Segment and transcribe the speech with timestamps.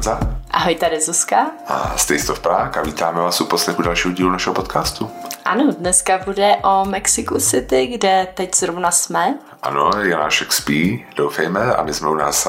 [0.00, 0.20] Honza.
[0.50, 1.46] Ahoj, tady Zuzka.
[1.66, 5.10] A Stay of Prague a vítáme vás u poslechu dalšího dílu našeho podcastu.
[5.44, 9.38] Ano, dneska bude o Mexico City, kde teď zrovna jsme.
[9.62, 12.48] Ano, Janášek spí, doufejme, a my jsme u nás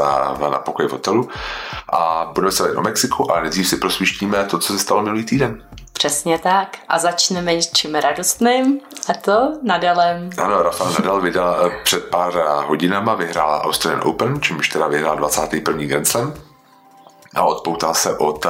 [0.52, 1.30] na pokoji v hotelu.
[1.94, 5.64] A budeme se o Mexiku, ale nejdřív si prosvištíme to, co se stalo minulý týden.
[5.94, 6.78] Přesně tak.
[6.90, 8.80] A začneme čím radostným,
[9.10, 10.30] a to Nadalem.
[10.38, 12.34] Ano, Rafael Nadal vydal eh, před pár
[12.68, 15.84] hodinama, vyhrál Australian Open, čímž teda vyhrál 21.
[15.84, 16.34] Grand Slam
[17.36, 18.46] a odpoutal se od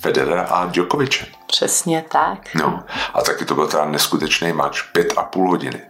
[0.00, 1.26] Federera a Djokoviče.
[1.46, 2.54] Přesně tak.
[2.54, 2.82] No,
[3.14, 5.82] a taky to byl teda neskutečný match, pět a půl hodiny.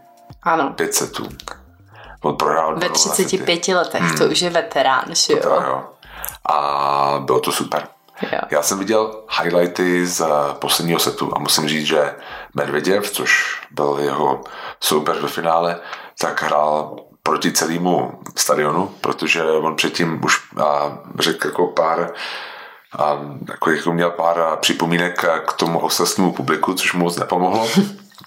[0.43, 0.73] Ano.
[0.77, 1.29] Pět setů.
[2.23, 4.19] On prohrál Ve 35 letech, hmm.
[4.19, 5.39] to už je veterán, že jo?
[5.43, 5.85] To jo.
[6.49, 7.89] A bylo to super.
[8.23, 8.41] Jo.
[8.51, 12.15] Já jsem viděl highlighty z posledního setu a musím říct, že
[12.55, 14.41] Medvěděv, což byl jeho
[14.81, 15.81] soupeř ve finále,
[16.21, 22.13] tak hrál proti celému stadionu, protože on předtím už a, řekl jako pár
[22.99, 27.69] a jako, jako měl pár připomínek k tomu ostatnímu publiku, což mu moc nepomohlo.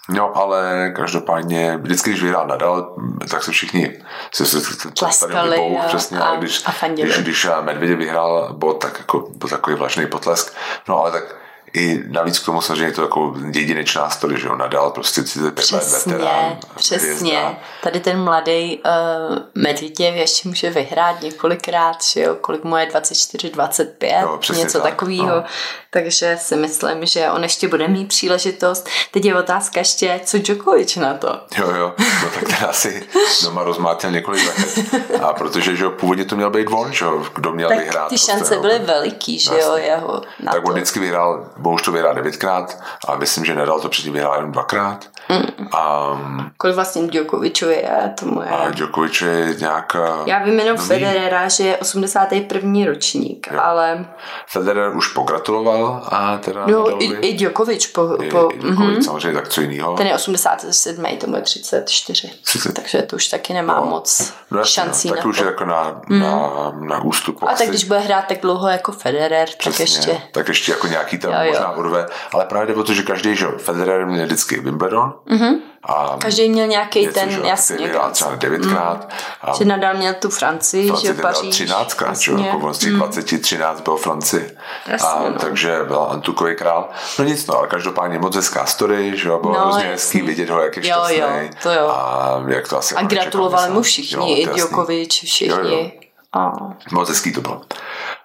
[0.09, 2.95] No, ale každopádně vždycky, když vyhrál Nadal,
[3.30, 8.53] tak se všichni se, se, se bouch, přesně, a, když, a když, když Medvěděv vyhrál
[8.53, 10.53] bod, tak jako byl takový vlažný potlesk.
[10.88, 11.36] No, ale tak
[11.73, 15.84] i navíc k tomu samozřejmě to jako jedinečná story, že jo, nadal prostě 35 let
[15.92, 16.58] veterán.
[16.76, 17.58] Přesně, hvězda.
[17.84, 23.50] tady ten mladý uh, Medvěděv ještě může vyhrát několikrát, že jo, kolik mu je 24,
[23.50, 25.28] 25, no, něco tak, takového.
[25.28, 25.44] No.
[25.92, 28.89] Takže si myslím, že on ještě bude mít příležitost.
[29.11, 31.39] Teď je otázka ještě, co Djokovic na to.
[31.58, 33.08] Jo, jo, no tak ten asi
[33.44, 34.80] doma rozmátil několik let.
[35.23, 38.09] A protože, že jo, původně to měl být on, že jo, kdo měl tak vyhrát.
[38.09, 40.67] ty šance prostě, byly veliký, že jo, jeho na Tak to.
[40.67, 44.35] on vždycky vyhrál bo už to vyhrál devětkrát a myslím, že nedal to předtím vyhrál
[44.35, 45.05] jenom dvakrát.
[45.29, 45.67] Mm.
[45.73, 46.09] A,
[46.57, 48.13] Kolik vlastně Djokovičovi je?
[48.19, 48.49] Tomu je.
[48.49, 49.95] A Djokovič je nějak...
[50.25, 52.85] Já vím jenom Federera, že je 81.
[52.85, 53.59] ročník, jo.
[53.63, 54.05] ale...
[54.48, 56.65] Federer už pogratuloval a teda...
[56.67, 58.17] No, i, i Djokovič po...
[58.23, 59.02] I, po i Djokovič, mm-hmm.
[59.02, 59.98] samozřejmě, tak co jiného.
[59.98, 61.05] Ten je 87.
[61.17, 62.30] tomu je 34.
[62.43, 62.73] 30.
[62.73, 63.86] Takže to už taky nemá no.
[63.86, 65.43] moc no, šancí no, tak na už to.
[65.43, 66.19] je jako na, mm.
[66.19, 67.43] na, na ústup.
[67.43, 70.21] A tak když bude hrát tak dlouho jako Federer, Přesně, tak ještě...
[70.31, 71.48] Tak ještě jako nějaký tam jo.
[71.49, 72.05] Možná urve.
[72.33, 75.60] Ale právě jde o to, že každý, že Federer měl vždycky Wimbledon, mm-hmm.
[75.83, 77.77] A Každý měl nějaký něco, ten, že, jasně.
[77.77, 79.04] Vyhrál třeba devětkrát.
[79.04, 79.10] Mm.
[79.42, 81.49] A že nadal měl tu Francii, Francii že Paříž.
[81.49, 82.99] Třináctkrát, že jako těch mm.
[82.99, 84.58] 20, 13 byl Francii.
[84.87, 85.39] Jasně, a, no.
[85.39, 86.89] Takže byl Antukový král.
[87.20, 90.49] No nic, no, ale každopádně moc hezká story, že jo, bylo no, hrozně hezký vidět
[90.49, 91.17] ho, jak je šťastný.
[91.17, 91.87] Jo, jo, to jo.
[91.87, 95.71] A jak to asi a gratulovali mu všichni, i Djokovic, všichni.
[95.71, 95.92] Jo, jo.
[96.33, 96.52] A...
[96.92, 97.61] Moc hezký to bylo.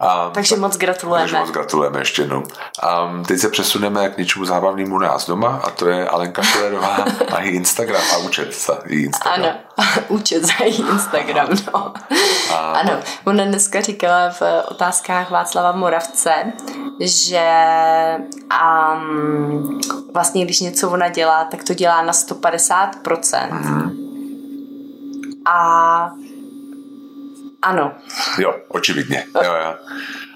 [0.05, 1.23] Um, takže moc gratulujeme.
[1.23, 2.43] Takže moc gratulujeme ještě jednou.
[2.43, 6.97] Um, teď se přesuneme k něčemu zábavnému u nás doma a to je Alenka Šulerová
[7.33, 9.45] a její Instagram a účet za její Instagram.
[9.45, 9.59] Ano,
[10.09, 11.95] účet za její Instagram, no.
[12.53, 12.57] A...
[12.57, 16.53] Ano, ona dneska říkala v otázkách Václava Moravce,
[17.01, 17.49] že
[18.95, 19.81] um,
[20.15, 22.93] vlastně když něco ona dělá, tak to dělá na 150%.
[23.03, 23.91] Mm-hmm.
[25.47, 26.11] A
[27.65, 27.93] ano.
[28.39, 29.27] Jo, očividně.
[29.35, 29.75] Jo, jo.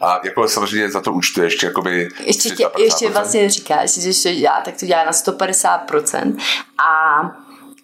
[0.02, 4.34] A jako samozřejmě za to účtu ještě jakoby ještě, tě, ještě vlastně říká, že to
[4.34, 6.36] dělá, tak to dělá na 150%
[6.88, 7.22] a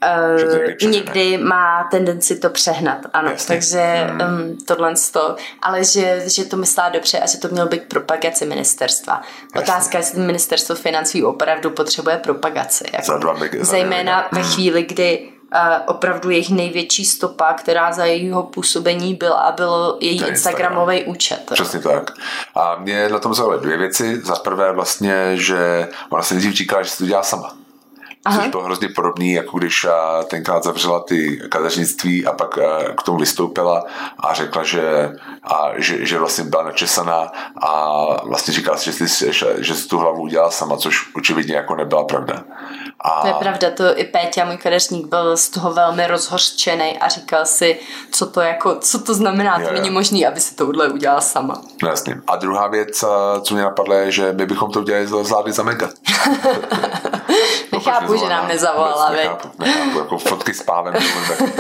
[0.05, 3.55] Uh, někdy má tendenci to přehnat, ano, Jasně.
[3.55, 7.83] takže um, tohle to, ale že, že to myslá dobře a že to mělo být
[7.83, 9.23] propagace ministerstva.
[9.55, 9.73] Jasně.
[9.73, 12.85] Otázka, jestli ministerstvo financí opravdu potřebuje propagaci.
[12.93, 15.34] Jako, za dva, za zejména ve chvíli, kdy
[15.87, 21.15] opravdu jejich největší stopa, která za jejího působení byla, byl její Ten Instagramový Instagram.
[21.15, 21.51] účet.
[21.53, 22.11] Přesně tak.
[22.55, 24.21] A mě na tom zaujaly dvě věci.
[24.25, 27.55] Za prvé vlastně, že ona se nejdřív říkala, že se to dělá sama.
[28.25, 28.39] Aha.
[28.39, 29.87] Což bylo hrozně podobný, jako když
[30.29, 32.59] tenkrát zavřela ty kadeřnictví a pak
[32.97, 33.85] k tomu vystoupila
[34.19, 37.33] a řekla, že, a, že, že vlastně byla načesaná
[37.63, 41.55] a vlastně říkala si, že, si, že, že si tu hlavu udělala sama, což očividně
[41.55, 42.45] jako nebyla pravda.
[43.05, 43.21] A...
[43.21, 47.47] To je pravda, to i Péťa, můj kadeřník, byl z toho velmi rozhořčený a říkal
[47.47, 47.81] si,
[48.11, 51.63] co to jako, co to znamená, to není možné, aby si tohle udělala sama.
[51.83, 52.21] No jasně.
[52.27, 53.05] A druhá věc,
[53.43, 55.89] co mě napadla, je, že my bychom to udělali zvládli za mega.
[57.73, 60.95] nechápu, že nám nezavolala, nechápu, nechápu, jako fotky s pávem.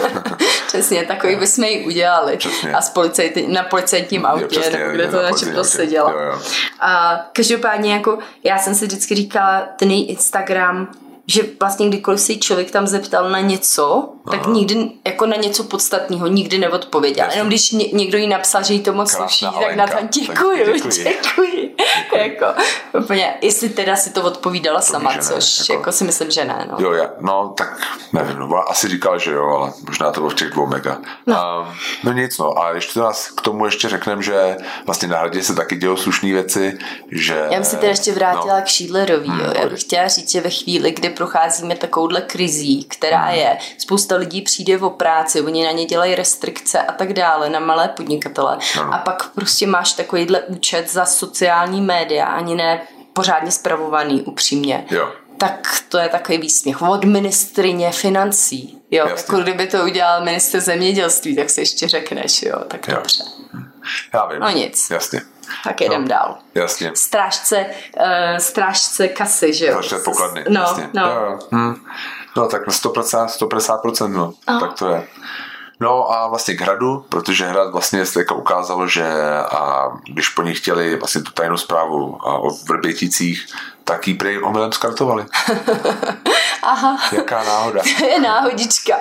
[0.67, 2.37] přesně, takový bychom ji udělali.
[2.37, 2.73] Přesně.
[2.73, 5.63] A s policajt, na policajtním autě, jo, přesně, nebo kde to na čem to.
[6.81, 10.89] A každopádně, jako, já jsem si vždycky říkala, ten její Instagram
[11.27, 14.39] že vlastně kdykoliv se člověk tam zeptal na něco, Aha.
[14.39, 17.27] tak nikdy jako na něco podstatného nikdy neodpověděl.
[17.33, 20.65] Jenom když ně, někdo jí napsal, že jí to moc sluší, tak na to děkuju,
[20.75, 21.05] děkuji.
[21.05, 21.77] děkuji.
[22.17, 22.47] jako,
[22.99, 26.45] úplně, jestli teda si to odpovídala to sama, ne, což jako, jako, si myslím, že
[26.45, 26.69] ne.
[26.71, 26.77] No.
[26.79, 27.81] Jo, já, no tak
[28.13, 30.99] nevím, no, asi říkal, že jo, ale možná to bylo v těch dvou mega.
[31.27, 31.75] No, um,
[32.05, 34.57] no nic, no a ještě nás k tomu ještě řekneme, že
[34.87, 36.79] vlastně na hradě se taky dějou slušné věci,
[37.11, 37.47] že...
[37.51, 38.63] Já bych se teda ještě vrátila no.
[38.63, 39.53] k Šídlerovi, hmm, jo.
[39.61, 43.35] Já bych chtěla říct, že ve chvíli, kdy procházíme takovouhle krizí, která hmm.
[43.35, 47.61] je, spousta lidí přijde o práci, oni na ně dělají restrikce a tak dále, na
[47.61, 48.59] malé podnikatele.
[48.91, 52.81] A pak prostě máš takovýhle účet za sociální média, ani ne
[53.13, 54.87] pořádně spravovaný, upřímně.
[54.91, 55.13] Jo.
[55.39, 56.83] Tak to je takový výsměch.
[56.83, 58.79] Od ministrině financí.
[58.91, 59.23] Jo, Jasně.
[59.23, 62.95] jako kdyby to udělal minister zemědělství, tak si ještě řekneš, jo, tak jo.
[62.95, 63.25] dobře.
[64.15, 64.41] Já vím.
[64.41, 64.91] No nic.
[64.91, 65.21] Jasně.
[65.65, 66.39] Tak jedem no, dál.
[66.55, 66.91] Jasně.
[66.95, 69.83] Strážce, uh, strážce kasy, že jo?
[69.83, 70.45] Strážce pokladny.
[70.49, 70.91] No, jasně.
[70.93, 71.03] no.
[71.03, 71.39] Jo, jo.
[71.53, 71.85] Hm.
[72.37, 74.33] No tak na 100%, 150%, no.
[74.47, 74.61] Aha.
[74.61, 75.07] Tak to je.
[75.81, 79.05] No a vlastně k hradu, protože hrad vlastně se jako ukázalo, že
[79.51, 83.47] a když po nich chtěli vlastně tu tajnou zprávu o Vrběticích,
[83.85, 85.25] tak ji prej omylem skartovali.
[86.63, 86.99] Aha.
[87.13, 87.83] Jaká náhoda.
[87.99, 88.97] To je náhodička.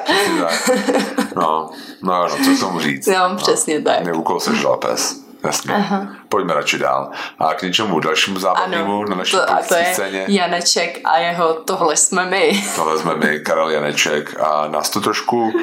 [1.35, 1.69] No,
[2.01, 3.07] no, no co tomu říct.
[3.07, 4.03] No, přesně no, tak.
[4.03, 5.22] Neúkol se žila pes.
[5.43, 5.73] Jasně.
[5.73, 6.07] Aha.
[6.29, 7.11] Pojďme radši dál.
[7.39, 10.25] A k něčemu dalšímu zábavnému ano, na naší to, a to je scéně.
[10.27, 12.63] Janeček a jeho tohle jsme my.
[12.75, 14.41] Tohle jsme my, Karel Janeček.
[14.41, 15.53] A nás to trošku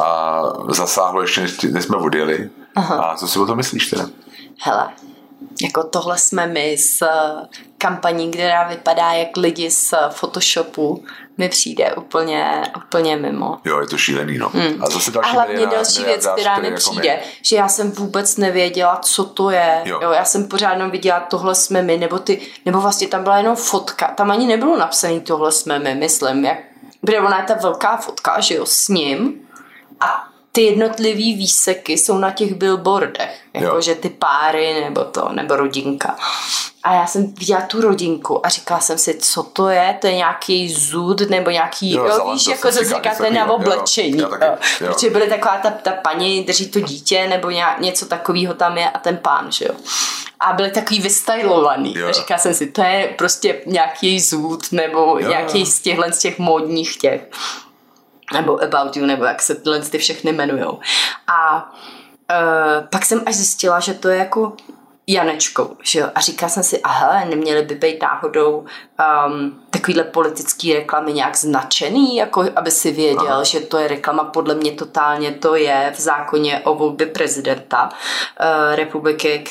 [0.00, 2.50] a zasáhlo ještě, než jsme odjeli.
[2.76, 2.96] Aha.
[2.96, 4.04] A co si o to myslíš teda?
[4.60, 4.88] Hele,
[5.62, 7.06] jako tohle jsme my s
[7.78, 11.04] kampaní, která vypadá jak lidi z Photoshopu,
[11.38, 13.58] mi přijde úplně, úplně mimo.
[13.64, 14.48] Jo, je to šílený, no.
[14.48, 14.84] Hmm.
[14.84, 17.32] A zase další a hlavně miliona, další věc, která mi jako přijde, my.
[17.42, 19.82] že já jsem vůbec nevěděla, co to je.
[19.84, 20.00] Jo.
[20.02, 23.38] jo já jsem pořád jenom viděla, tohle jsme my, nebo ty, nebo vlastně tam byla
[23.38, 26.58] jenom fotka, tam ani nebylo napsané tohle jsme my, myslím, jak,
[27.00, 29.40] protože ona je ta velká fotka, že jo, s ním
[30.00, 36.16] a ty jednotlivý výseky jsou na těch billboardech, jakože ty páry nebo to, nebo rodinka.
[36.82, 40.14] A já jsem viděla tu rodinku a říkala jsem si, co to je, to je
[40.14, 44.18] nějaký zud nebo nějaký, jo, jo víš, jako to říkáte na oblečení.
[44.18, 44.92] Jo, jo, jo.
[44.92, 48.90] Protože byly taková ta, ta paní, drží to dítě nebo nějak, něco takového tam je
[48.90, 49.74] a ten pán, že jo.
[50.40, 51.94] A byly takový vystylovaný.
[51.96, 52.08] Jo.
[52.08, 55.28] A říkala jsem si, to je prostě nějaký zud nebo jo.
[55.28, 57.20] nějaký z těchhle z těch módních těch
[58.32, 60.78] nebo About You, nebo jak se tyhle ty všechny jmenujou.
[61.26, 64.52] A uh, pak jsem až zjistila, že to je jako
[65.06, 66.08] Janečkou, že jo?
[66.14, 68.64] A říká jsem si, aha, neměly by být náhodou
[69.28, 73.44] um, takovýhle politický reklamy nějak značený, jako aby si věděl, aha.
[73.44, 78.76] že to je reklama, podle mě totálně to je v zákoně o volbě prezidenta uh,
[78.76, 79.44] republiky,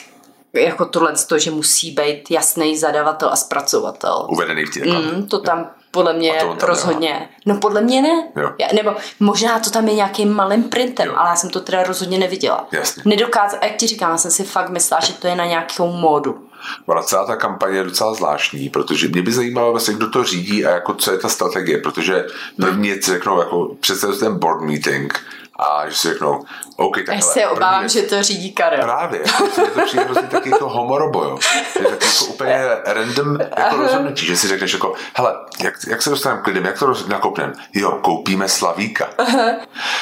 [0.53, 4.27] jako tohle to, že musí být jasný zadavatel a zpracovatel.
[4.29, 7.13] Uvedený v těch mm, To tam podle mě rozhodně.
[7.13, 7.25] Nemá.
[7.45, 8.27] No podle mě ne.
[8.36, 8.51] Jo.
[8.59, 11.13] Já, nebo možná to tam je nějakým malým printem, jo.
[11.18, 12.68] ale já jsem to teda rozhodně neviděla.
[12.71, 13.03] Jasně.
[13.06, 16.50] Nedokázala, jak ti říkám, já jsem si fakt myslela, že to je na nějakou módu.
[16.86, 20.65] Ona celá ta kampaně je docela zvláštní, protože mě by zajímalo vlastně, kdo to řídí
[20.65, 22.25] a jako co je ta strategie, protože
[22.62, 22.95] první no.
[23.01, 25.19] řeknou, jako představit ten board meeting,
[25.59, 26.45] a že si řeknou,
[26.75, 28.83] OK, tak Já se obávám, věc, že to řídí Karel.
[28.83, 31.39] Právě, je to přijde hrozně taky jako homorobo, jo.
[31.79, 36.09] Je to jako úplně random jako rozhodnutí, že si řekneš jako, hele, jak, jak se
[36.09, 37.53] dostaneme k lidem, jak to roz, nakopneme?
[37.73, 39.09] Jo, koupíme Slavíka.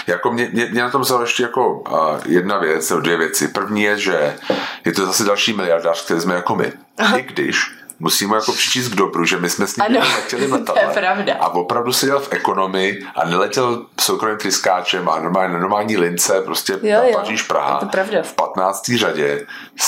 [0.08, 3.48] jako mě, mě, mě, na tom vzalo ještě jako uh, jedna věc, nebo dvě věci.
[3.48, 4.36] První je, že
[4.86, 6.74] je to zase další miliardář, který jsme jako my.
[6.98, 7.18] Aha.
[7.18, 10.82] I když musíme jako přičíst k dobru, že my jsme s ním letěli letadle.
[10.84, 11.34] to je pravda.
[11.40, 16.74] A opravdu seděl v ekonomii a neletěl soukromým tryskáčem a normální, na normální lince, prostě
[16.74, 17.18] jo, jo.
[17.18, 17.80] Paříž Praha.
[17.80, 18.24] To pravda.
[18.24, 18.92] V 15.
[18.96, 19.46] řadě.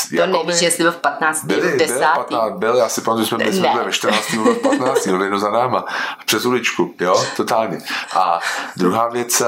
[0.10, 1.46] To jako nevíš, jestli byl v 15.
[1.46, 1.98] Byli, 10.
[1.98, 4.32] Byl, 15, byl, já si pamatuju, že jsme byli, jsme byli ve 14.
[4.32, 5.06] nebo v 15.
[5.30, 5.86] no za náma.
[6.26, 7.82] Přes uličku, jo, totálně.
[8.16, 8.40] A
[8.78, 9.46] druhá věc, eh,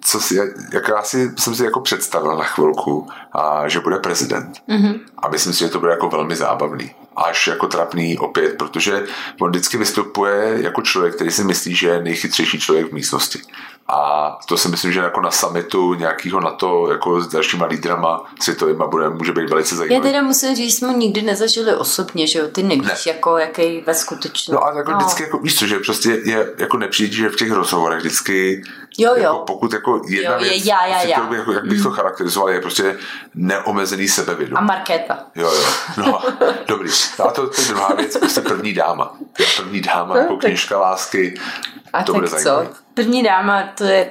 [0.00, 0.36] co si,
[0.72, 4.62] jak já si, jsem si jako představil na chvilku, a že bude prezident.
[4.68, 5.00] Mm-hmm.
[5.18, 9.02] A myslím si, že to bude jako velmi zábavný až jako trapný opět, protože
[9.40, 13.38] on vždycky vystupuje jako člověk, který si myslí, že je nejchytřejší člověk v místnosti.
[13.92, 18.24] A to si myslím, že jako na summitu nějakého na to jako s dalšíma lídrama
[18.40, 20.06] světovýma bude, může být velice zajímavý.
[20.06, 23.12] Já teda musím říct, jsme nikdy nezažili osobně, že jo, ty nevíš, ne.
[23.12, 24.52] jako jaký ve skutečnosti.
[24.52, 24.98] No a jako no.
[24.98, 28.62] vždycky, jako, víš co, že prostě je, jako nepřijde, že v těch rozhovorech vždycky
[28.98, 29.22] Jo, jo.
[29.22, 31.20] Jako pokud jako jedna jo, je, věc, já, já, já.
[31.20, 31.84] To, jako, jak bych mm.
[31.84, 32.96] to charakterizoval, je prostě
[33.34, 34.56] neomezený sebevědomí.
[34.56, 35.18] A Markéta.
[35.34, 35.64] Jo, jo.
[35.96, 36.20] No,
[36.66, 36.90] dobrý.
[37.24, 39.16] A to, to je druhá věc, prostě první dáma.
[39.56, 41.34] První dáma, no, jako knižka lásky.
[41.92, 42.66] A to tak bude zajímavé.
[42.66, 42.74] co?
[43.00, 44.10] První dáma, to je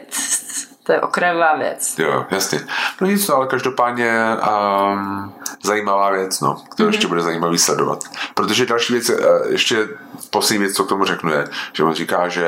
[0.84, 2.00] to je okrajová věc.
[2.00, 2.60] Jo, jasně.
[3.02, 4.12] No nic, no, ale každopádně
[4.94, 6.94] um, zajímavá věc, no, kterou mm-hmm.
[6.94, 8.04] ještě bude zajímavý sledovat.
[8.34, 9.18] Protože další věc, uh,
[9.50, 9.88] ještě
[10.30, 12.48] poslední věc, co k tomu řeknu, je, že on říká, že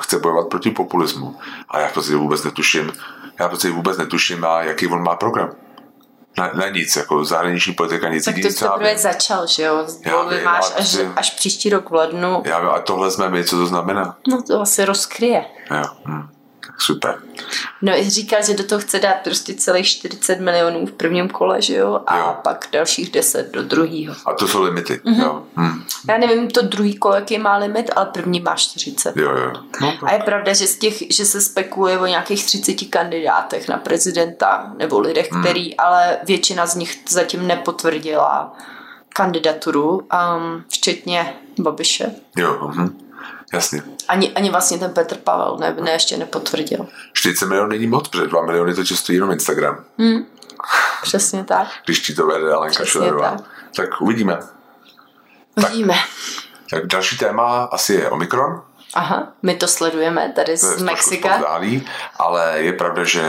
[0.00, 1.36] chce bojovat proti populismu.
[1.68, 2.92] A já v podstatě vůbec netuším,
[3.40, 5.50] já v podstatě vůbec netuším, a jaký on má program.
[6.38, 8.24] Na, na nic, jako zahraniční politika nic.
[8.24, 9.86] Tak to jsi teprve začal, že jo?
[10.10, 11.08] Volby máš až, ty...
[11.16, 12.42] až příští rok v lednu.
[12.44, 14.16] Já vím, a tohle jsme my, co to znamená?
[14.28, 15.44] No to asi rozkryje.
[15.70, 16.28] Jo, hm.
[16.84, 17.18] Super.
[17.82, 21.62] No i říkal, že do toho chce dát prostě celých 40 milionů v prvním kole,
[21.62, 22.00] že jo?
[22.06, 22.36] A jo.
[22.42, 24.14] pak dalších 10 do druhého.
[24.26, 25.22] A to jsou limity, mm-hmm.
[25.22, 25.42] jo.
[25.56, 25.84] Hm.
[26.08, 29.16] Já nevím, to druhý kole, jaký má limit, ale první má 40.
[29.16, 29.52] Jo, jo.
[29.80, 33.76] No, a je pravda, že, z těch, že se spekuluje o nějakých 30 kandidátech na
[33.76, 35.42] prezidenta nebo lidech, mm.
[35.42, 38.56] který, ale většina z nich zatím nepotvrdila
[39.08, 42.14] kandidaturu, um, včetně Babiše.
[42.36, 43.11] Jo, hm.
[43.52, 43.82] Jasně.
[44.08, 46.86] Ani, ani vlastně ten Petr Pavel ne, ne ještě nepotvrdil.
[47.12, 49.84] 40 milionů není moc, protože 2 miliony to často jenom Instagram.
[49.98, 50.26] Hmm.
[51.02, 51.68] Přesně tak.
[51.84, 53.30] Když ti to vede Alenka Šlerová.
[53.30, 53.46] Tak.
[53.76, 54.38] tak uvidíme.
[55.56, 55.94] Uvidíme.
[55.94, 58.62] Tak, tak další téma asi je Omikron.
[58.94, 61.36] Aha, my to sledujeme tady z Mexika.
[61.36, 61.86] Vzdálí,
[62.18, 63.22] ale je pravda, že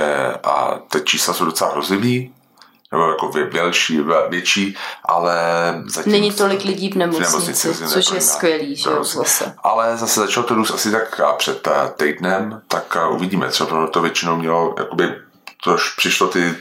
[0.44, 2.34] a ty čísla jsou docela hrozivý
[2.94, 5.36] nebo jako větší, větší, ale
[5.86, 6.12] zatím...
[6.12, 9.54] Není tolik lidí v nemocnici, v nemocnici což je skvělý, že jo, zase.
[9.64, 14.02] Ale zase začalo to růst asi tak před eh, týdnem, tak eh, uvidíme, třeba to
[14.02, 15.14] většinou mělo, jakoby,
[15.64, 16.56] tož přišlo ty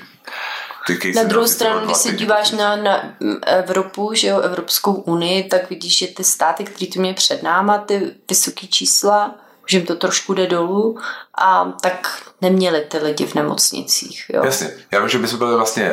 [0.86, 3.14] ty na druhou stranu, když se díváš na, na
[3.46, 7.78] Evropu, že jo, Evropskou unii, tak vidíš, že ty státy, které tu měly před náma,
[7.78, 9.34] ty vysoké čísla,
[9.66, 10.98] že jim to trošku jde dolů
[11.38, 14.24] a tak neměli ty lidi v nemocnicích.
[14.34, 14.42] Jo.
[14.44, 14.70] Jasně.
[14.90, 15.90] Já vím, že my jsme byli vlastně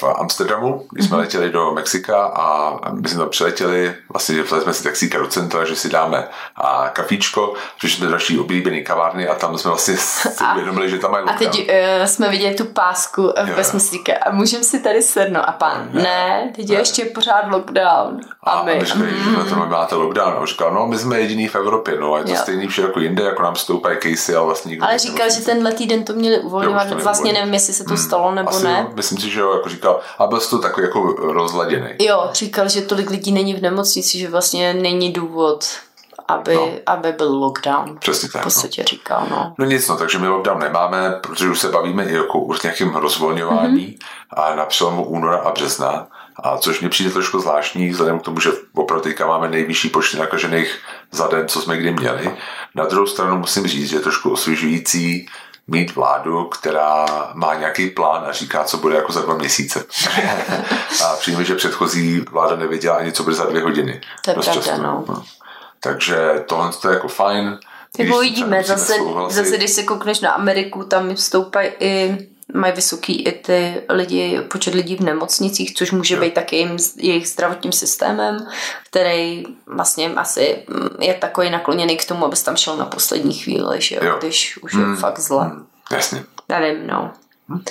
[0.00, 1.20] v Amsterdamu, když jsme mm-hmm.
[1.20, 5.76] letěli do Mexika a my jsme tam přiletěli, vlastně jsme si taxíka do centra, že
[5.76, 10.90] si dáme a kafíčko, což jsme další oblíbený kavárny a tam jsme vlastně si uvědomili,
[10.90, 14.80] že tam mají A teď uh, jsme viděli tu pásku ve smyslíka a můžeme si
[14.80, 16.74] tady sednout a pán, ne, ne teď ne.
[16.74, 18.20] je ještě pořád lockdown.
[18.44, 19.44] A, a my, a my říkali, mm.
[19.44, 20.34] že to máte lockdown.
[20.42, 22.36] A říkal, no my jsme jediný v Evropě, no a je to jo.
[22.36, 25.72] stejný vše jako jinde, jako nám stoupají casey, ale vlastně nikdo Ale říkal, že tenhle
[25.72, 28.86] týden to měli uvolňovat, jo, vlastně nevím, jestli se to hmm, stalo nebo Asi ne.
[28.88, 31.90] Jo, myslím si, že jo, jako říkal, a byl to takový jako rozladěný.
[31.98, 35.64] Jo, říkal, že tolik lidí není v nemocnici, že vlastně není důvod
[36.28, 36.68] aby, no.
[36.86, 37.98] aby byl lockdown.
[37.98, 38.42] Přesně tak.
[38.42, 38.86] V podstatě no.
[38.86, 39.54] říkal, no.
[39.58, 42.94] No nic, no, takže my lockdown nemáme, protože už se bavíme i jako o nějakém
[42.94, 43.98] rozvolňování mm-hmm.
[44.30, 46.06] a na přelomu února a března.
[46.36, 50.18] A což mi přijde trošku zvláštní, vzhledem k tomu, že opravdu teďka máme nejvyšší počty
[50.18, 50.78] nakažených
[51.12, 52.30] za den, co jsme kdy měli.
[52.74, 55.28] Na druhou stranu musím říct, že je trošku osvěžující
[55.68, 59.84] mít vládu, která má nějaký plán a říká, co bude jako za dva měsíce.
[61.04, 64.00] a přijme, že předchozí vláda nevěděla ani, co bude za dvě hodiny.
[64.24, 65.04] To je pravda, no.
[65.08, 65.22] no.
[65.80, 67.58] Takže tohle je jako fajn.
[67.96, 68.94] Tak uvidíme, zase,
[69.28, 72.18] zase když se koukneš na Ameriku, tam stoupají i
[72.54, 76.20] mají vysoký i ty lidi, počet lidí v nemocnicích, což může jo.
[76.20, 78.46] být taky jim, jejich zdravotním systémem,
[78.90, 80.62] který vlastně asi
[81.00, 84.72] je takový nakloněný k tomu, abys tam šel na poslední chvíli, že jo, když už
[84.72, 84.96] je hmm.
[84.96, 85.44] fakt zle.
[85.44, 85.66] Hmm.
[85.90, 86.24] Jasně.
[86.48, 87.12] Nevím, no.
[87.48, 87.62] Hmm.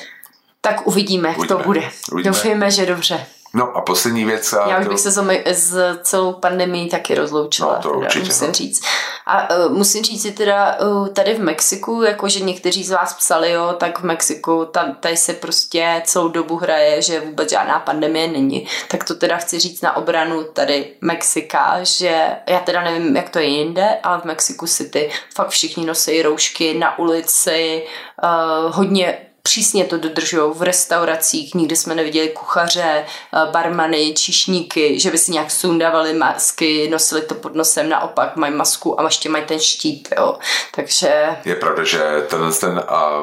[0.62, 1.58] Tak uvidíme, jak uvidíme.
[1.60, 1.90] to bude.
[2.12, 2.34] Uvidíme.
[2.34, 3.26] Doufejme, že dobře.
[3.54, 4.54] No a poslední věc.
[4.54, 4.90] A Já už to...
[4.90, 5.12] bych se
[5.46, 8.54] s celou pandemí taky rozloučila, no, to teda, určitě, musím no.
[8.54, 8.84] říct.
[9.26, 13.52] A uh, musím říct si teda uh, tady v Mexiku, jakože někteří z vás psali,
[13.52, 18.28] jo, tak v Mexiku tam, tady se prostě celou dobu hraje, že vůbec žádná pandemie
[18.28, 18.68] není.
[18.88, 23.40] Tak to teda chci říct na obranu tady Mexika, že já teda nevím, jak to
[23.40, 27.84] je jinde, ale v Mexiku City fakt všichni nosí roušky na ulici,
[28.24, 35.12] uh, hodně přísně to dodržují v restauracích, nikdy jsme neviděli kuchaře, eh, barmany, čišníky, že
[35.12, 39.46] by si nějak sundávali masky, nosili to pod nosem, naopak mají masku a ještě mají
[39.46, 40.38] ten štít, jo.
[40.76, 41.28] Takže...
[41.46, 42.00] Je pravda, že
[42.30, 43.22] ten, ten a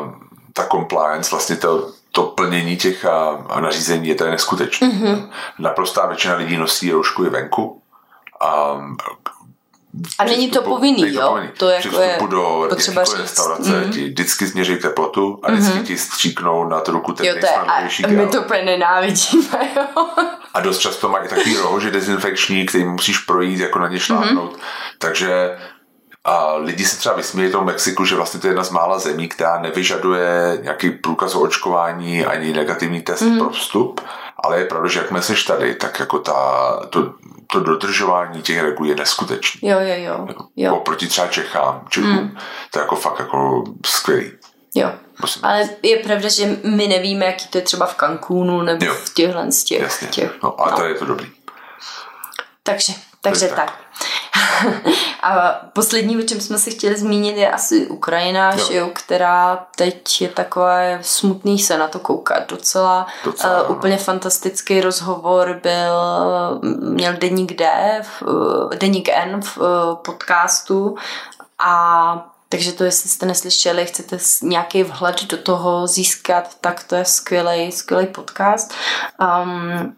[0.53, 4.89] ta compliance, vlastně to, to plnění těch a, a nařízení je to neskutečné.
[4.89, 5.29] Mm-hmm.
[5.59, 7.83] Naprostá většina lidí nosí roušku i venku.
[8.41, 8.81] A
[10.19, 11.29] a není to povinný, není to jo?
[11.29, 11.49] Povinný.
[11.59, 13.19] To jako je do potřeba říct.
[13.19, 13.93] restaurace mm-hmm.
[13.93, 15.85] ti vždycky změří teplotu a vždycky mm-hmm.
[15.85, 17.53] ti stříknou na tu ruku ten jo, to je,
[18.05, 20.07] a my to úplně nenávidíme, jo?
[20.55, 24.53] A dost často mají takový rohože dezinfekční, který musíš projít, jako na ně šlápnout.
[24.53, 24.61] Mm-hmm.
[24.99, 25.57] Takže
[26.27, 29.29] a lidi se třeba vysmějí tomu Mexiku, že vlastně to je jedna z mála zemí,
[29.29, 33.39] která nevyžaduje nějaký průkaz o očkování ani negativní test mm.
[33.39, 34.01] pro vstup,
[34.45, 37.15] ale je pravda, že jakmile jsi tady, tak jako ta, to,
[37.53, 39.69] to dodržování těch regulí je neskutečný.
[39.69, 40.29] Jo, jo, jo.
[40.57, 40.77] jo.
[40.77, 42.37] Oproti třeba Čechám, Čechům, mm.
[42.71, 44.33] to je jako fakt jako skvělý.
[44.75, 44.93] Jo.
[45.21, 48.95] Musím ale je pravda, že my nevíme, jaký to je třeba v Cancúnu nebo jo.
[48.95, 49.81] v těchhle z těch.
[49.81, 50.09] Jasně.
[50.09, 50.77] těch no, ale no.
[50.77, 51.27] tady je to dobrý.
[52.63, 53.57] Takže, takže tak.
[53.57, 53.84] tak.
[55.23, 58.67] a poslední, o čem jsme si chtěli zmínit, je asi Ukrajina, jo.
[58.67, 63.07] Že jo, která teď je takové smutný se na to koukat docela.
[63.25, 65.95] docela uh, úplně fantastický rozhovor byl,
[66.81, 68.23] měl Deník D, v,
[68.79, 70.97] Deník N v uh, podcastu
[71.59, 77.05] a takže to, jestli jste neslyšeli, chcete nějaký vhled do toho získat, tak to je
[77.05, 78.75] skvělý, skvělý podcast.
[79.21, 79.97] Um,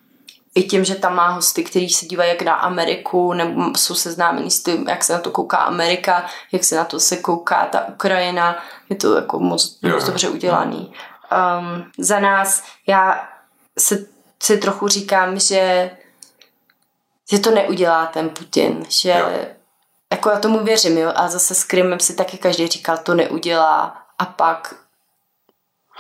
[0.56, 4.50] i tím, že tam má hosty, kteří se dívají jak na Ameriku, nebo jsou seznámení
[4.50, 7.88] s tím, jak se na to kouká Amerika, jak se na to se kouká ta
[7.88, 8.62] Ukrajina.
[8.90, 10.92] Je to jako moc, moc dobře udělaný.
[11.60, 13.28] Um, za nás, já
[13.78, 14.06] se,
[14.42, 15.90] si trochu říkám, že,
[17.30, 19.30] že to neudělá ten Putin, že jo.
[20.12, 24.02] jako já tomu věřím, jo, a zase s Krymem si taky každý říkal, to neudělá
[24.18, 24.74] a pak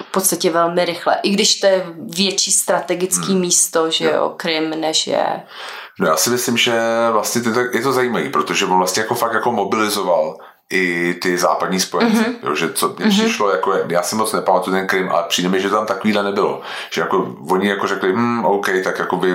[0.02, 1.16] v podstatě velmi rychle.
[1.22, 3.40] I když to je větší strategický hmm.
[3.40, 5.42] místo, že jo, Krym, než je...
[6.00, 6.80] No já si myslím, že
[7.12, 10.36] vlastně je to zajímavé, protože on vlastně jako fakt jako mobilizoval
[10.70, 12.22] i ty západní spojence.
[12.22, 12.48] Mm-hmm.
[12.48, 13.10] Jo, že co mě mm-hmm.
[13.10, 16.60] přišlo, jako, já si moc nepamatuju ten Krym, ale přijde mi, že tam takovýhle nebylo.
[16.90, 19.34] Že jako oni jako řekli, hm, OK, tak jako by,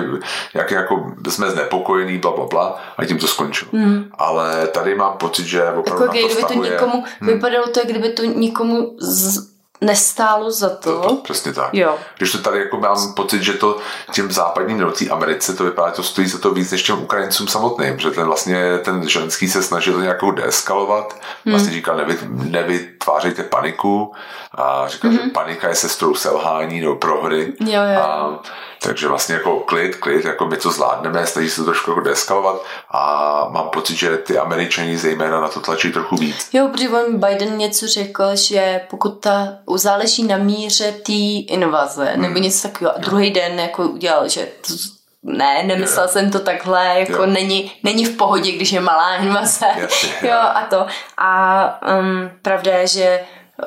[0.54, 3.70] jak jako jsme znepokojení, bla, bla, bla, a tím to skončilo.
[3.72, 4.04] Mm.
[4.18, 7.32] Ale tady mám pocit, že opravdu jako, na to kdyby to někomu, hmm.
[7.32, 9.51] vypadalo to, kdyby to nikomu z,
[9.82, 11.00] nestálo za to.
[11.02, 11.74] to, to přesně tak.
[11.74, 11.98] Jo.
[12.18, 13.78] Když to tady jako mám pocit, že to
[14.12, 17.48] těm západním nebo té Americe to vypadá, to stojí za to víc než těm Ukrajincům
[17.48, 21.54] samotným, že ten vlastně ten ženský se snažil nějakou deeskalovat, hmm.
[21.54, 24.12] vlastně říkal nevy, nevytvářejte paniku
[24.54, 25.20] a říkal, hmm.
[25.24, 27.52] že panika je sestrou selhání nebo prohry.
[27.60, 28.00] Jo, jo.
[28.00, 28.40] A,
[28.82, 32.62] takže vlastně jako klid, klid, jako my to zvládneme, snaží se to trošku jako deskalovat
[32.90, 36.48] a mám pocit, že ty američani zejména na to tlačí trochu víc.
[36.52, 41.12] Jo, protože on Biden něco řekl, že pokud ta záleží na míře té
[41.52, 42.22] invaze, hmm.
[42.22, 44.74] nebo něco takového, a druhý den jako udělal, že to,
[45.22, 46.12] ne, nemyslel yeah.
[46.12, 47.34] jsem to takhle, jako yeah.
[47.34, 49.66] není, není v pohodě, když je malá invaze.
[49.76, 50.22] Yes, yeah.
[50.22, 50.86] jo, a to.
[51.18, 51.64] A
[51.98, 53.20] um, pravda je, že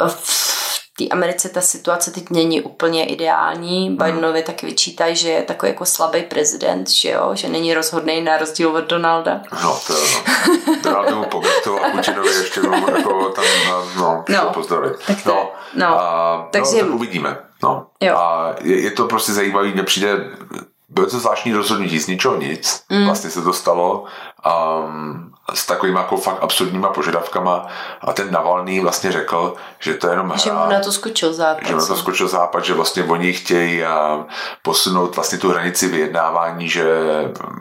[0.07, 0.64] v
[0.97, 3.87] té Americe ta situace teď není úplně ideální.
[3.87, 3.97] Hmm.
[3.97, 8.37] Bidenovi taky vyčítají, že je takový jako slabý prezident, že jo, že není rozhodný na
[8.37, 9.41] rozdíl od Donalda.
[9.63, 9.99] No, to je
[10.67, 10.75] no.
[10.83, 12.59] Donald mu pogratuloval a Putinovi ještě
[12.95, 13.45] jako tam,
[13.97, 14.93] no, no pozdravit.
[15.07, 16.01] Tak to, no, no.
[16.01, 16.75] A, Takže...
[16.75, 17.37] no, tak uvidíme.
[17.63, 17.87] No.
[18.01, 18.15] Jo.
[18.17, 20.17] A je, je, to prostě zajímavý, mně přijde
[20.95, 22.83] bylo to zvláštní rozhodnutí, z ničeho nic.
[22.89, 23.05] Mm.
[23.05, 24.03] Vlastně se to stalo
[24.83, 27.67] um, s takovými jako fakt absurdníma požadavkama
[28.01, 30.37] a ten Navalný vlastně řekl, že to je jenom hra.
[30.37, 31.67] Že mu na to skočil západ.
[31.67, 34.25] Že mu na to skočil západ, že vlastně oni chtějí a
[34.61, 36.85] posunout vlastně tu hranici vyjednávání, že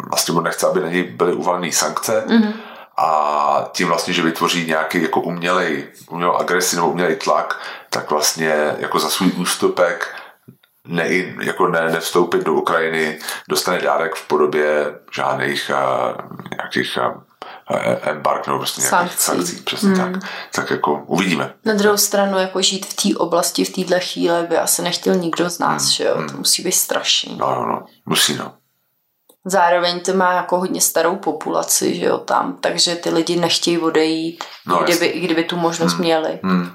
[0.09, 2.25] vlastně on nechce, aby na něj byly uvaleny sankce.
[2.27, 2.53] Mm.
[2.97, 8.77] A tím vlastně, že vytvoří nějaký jako umělej, umělou agresi nebo umělej tlak, tak vlastně
[8.79, 10.14] jako za svůj ústupek
[10.89, 11.09] ne,
[11.43, 13.19] jako ne, nevstoupit do Ukrajiny,
[13.49, 16.15] dostane dárek v podobě žádných a,
[16.57, 17.25] nějakých a,
[18.03, 20.13] embark nebo prostě nějakých sankcí, sankcí přesně hmm.
[20.13, 20.23] tak.
[20.55, 21.55] Tak jako uvidíme.
[21.65, 25.51] Na druhou stranu, jako žít v té oblasti v téhle chvíli by asi nechtěl nikdo
[25.51, 25.91] z nás, hmm.
[25.91, 26.15] že jo?
[26.17, 26.29] Hmm.
[26.29, 27.37] To musí být strašný.
[27.37, 27.87] No, no, no.
[28.07, 28.53] Musí, no.
[29.47, 34.45] Zároveň to má jako hodně starou populaci, že jo, tam, takže ty lidi nechtějí odejít,
[34.67, 36.01] no, kdyby, kdyby tu možnost hmm.
[36.01, 36.41] měli.
[36.43, 36.71] Hmm.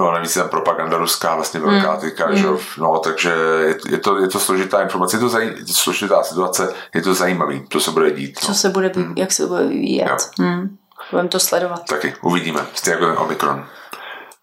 [0.00, 2.00] No a navíc je tam propaganda ruská vlastně velká mm.
[2.00, 2.36] teďka, mm.
[2.36, 2.46] že
[2.78, 7.02] no, takže je, je, to, je to složitá informace, je to zaj, složitá situace, je
[7.02, 8.38] to zajímavý, co se bude dít.
[8.42, 8.46] No.
[8.46, 9.14] Co se bude, mm.
[9.16, 10.30] jak se bude vyvíjet.
[10.38, 10.76] Mm.
[11.10, 11.84] Budeme to sledovat.
[11.88, 13.66] Taky, uvidíme, stejně jako ten Omikron.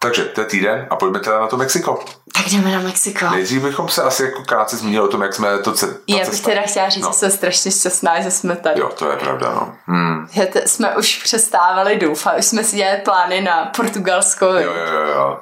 [0.02, 2.04] Takže to je týden a pojďme teda na to Mexiko.
[2.34, 3.30] Tak jdeme na Mexiko.
[3.30, 6.42] Nejdřív bychom se asi jako krátce zmínili o tom, jak jsme to ce- Já bych
[6.42, 7.10] teda chtěla říct, no.
[7.12, 8.80] že jsem strašně šťastná, že jsme tady.
[8.80, 9.76] Jo, to je pravda, no.
[9.86, 10.28] Hmm.
[10.32, 14.46] Že t- jsme už přestávali doufat, už jsme si dělali plány na Portugalsko.
[14.46, 15.40] Jo, jo, jo, jo.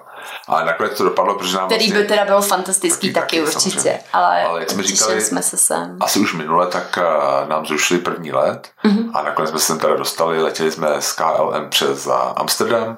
[0.47, 3.99] Ale nakonec to dopadlo, protože nám Který vlastně, by teda byl fantastický taky, taky určitě.
[4.13, 5.97] Ale, ale jak jsme říkali, jsme se sem.
[5.99, 9.11] asi už minule, tak uh, nám zrušili první let mm-hmm.
[9.13, 12.97] a nakonec jsme se sem teda dostali, letěli jsme z KLM přes uh, Amsterdam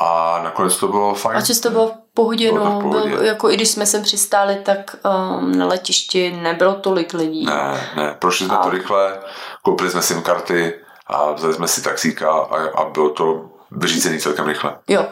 [0.00, 1.38] a nakonec to bylo fajn.
[1.38, 2.80] A to bylo v pohodě, bylo no.
[2.80, 3.08] Pohodě.
[3.08, 7.46] Byl, jako i když jsme sem přistáli, tak um, na letišti nebylo tolik lidí.
[7.46, 8.62] Ne, ne, prošli jsme a...
[8.62, 9.18] to rychle,
[9.62, 10.74] koupili jsme SIM karty
[11.06, 14.76] a vzali jsme si taxíka a, a bylo to vyřízený celkem rychle.
[14.88, 15.06] Jo,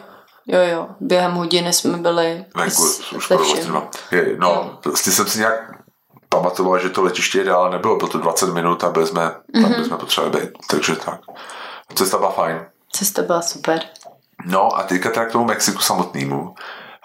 [0.47, 2.83] Jo, jo, během hodiny jsme byli Venku,
[3.17, 3.29] už
[3.69, 5.83] no, je, no, vlastně jsem si nějak
[6.29, 9.63] pamatoval, že to letiště je dál nebylo, bylo to 20 minut a byli jsme, mm-hmm.
[9.63, 9.85] tam mhm.
[9.85, 11.21] jsme potřebovali být, takže tak.
[11.95, 12.67] Cesta byla fajn.
[12.93, 13.81] Cesta byla super.
[14.45, 16.55] No a teďka teda k tomu Mexiku samotnému.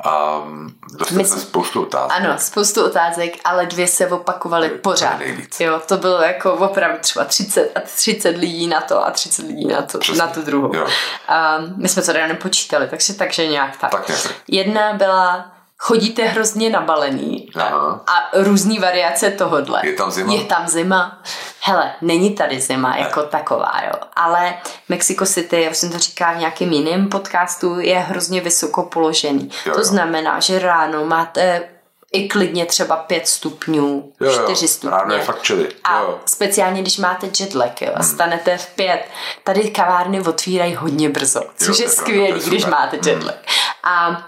[0.05, 2.17] Um, dostali jsme spoustu otázek.
[2.17, 5.19] Ano, spoustu otázek, ale dvě se opakovaly pořád.
[5.19, 5.59] Nejvíc.
[5.59, 9.67] Jo, to bylo jako opravdu třeba 30 a 30 lidí na to a 30 lidí
[9.67, 10.75] na to, na tu druhou.
[10.75, 10.83] Jo.
[10.83, 13.91] Um, my jsme to teda nepočítali, takže, takže nějak tak.
[13.91, 14.27] tak nějak.
[14.47, 18.03] Jedna byla chodíte hrozně nabalený Aha.
[18.07, 19.81] a různý variace tohodle.
[19.83, 20.33] Je tam zima?
[20.33, 21.21] Je tam zima.
[21.61, 22.99] Hele, není tady zima ne.
[22.99, 23.93] jako taková, jo.
[24.15, 24.53] Ale
[24.89, 29.49] Mexico City, já jsem to říkala v nějakém jiném podcastu, je hrozně vysoko položený.
[29.65, 29.85] Jo, to jo.
[29.85, 31.69] znamená, že ráno máte
[32.11, 34.97] i klidně třeba 5 stupňů, jo, 4 jo, stupně.
[34.97, 35.69] Ráno je fakt chili.
[35.83, 36.19] A jo.
[36.25, 38.13] speciálně, když máte jetlag, jo, a hmm.
[38.13, 39.05] stanete v pět,
[39.43, 43.07] tady kavárny otvírají hodně brzo, což jo, je skvělé, když máte hmm.
[43.07, 43.35] jetlag.
[43.83, 44.27] A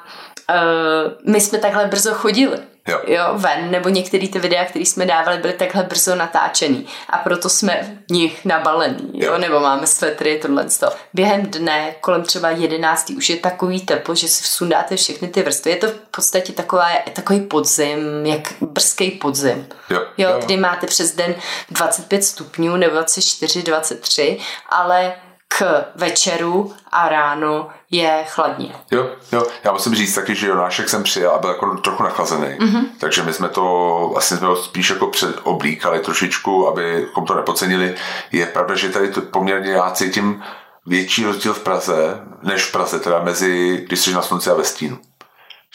[0.49, 2.59] uh, my jsme takhle brzo chodili
[2.89, 2.99] jo.
[3.07, 7.49] jo, ven, nebo některé ty videa, které jsme dávali, byly takhle brzo natáčený a proto
[7.49, 10.65] jsme v nich nabalení, jo, jo nebo máme svetry, tohle.
[11.13, 13.09] Během dne, kolem třeba 11.
[13.09, 15.71] už je takový teplo, že si vsundáte všechny ty vrstvy.
[15.71, 19.67] Je to v podstatě taková, takový podzim, jak brzký podzim.
[19.89, 20.39] Jo, jo, jo.
[20.45, 21.35] kdy máte přes den
[21.69, 24.37] 25 stupňů nebo 24, 23,
[24.69, 25.13] ale
[25.57, 28.75] k večeru a ráno je chladně.
[28.91, 29.43] Jo, jo.
[29.63, 32.47] Já musím říct taky, že Jonášek jsem přijel a byl jako trochu nachlazený.
[32.47, 32.85] Mm-hmm.
[32.99, 35.11] Takže my jsme to, vlastně jsme ho spíš jako
[35.43, 37.95] oblíkali trošičku, abychom to nepocenili.
[38.31, 40.43] Je pravda, že tady to poměrně já cítím
[40.85, 44.63] větší rozdíl v Praze, než v Praze, teda mezi, když jsi na slunci a ve
[44.63, 44.97] stínu.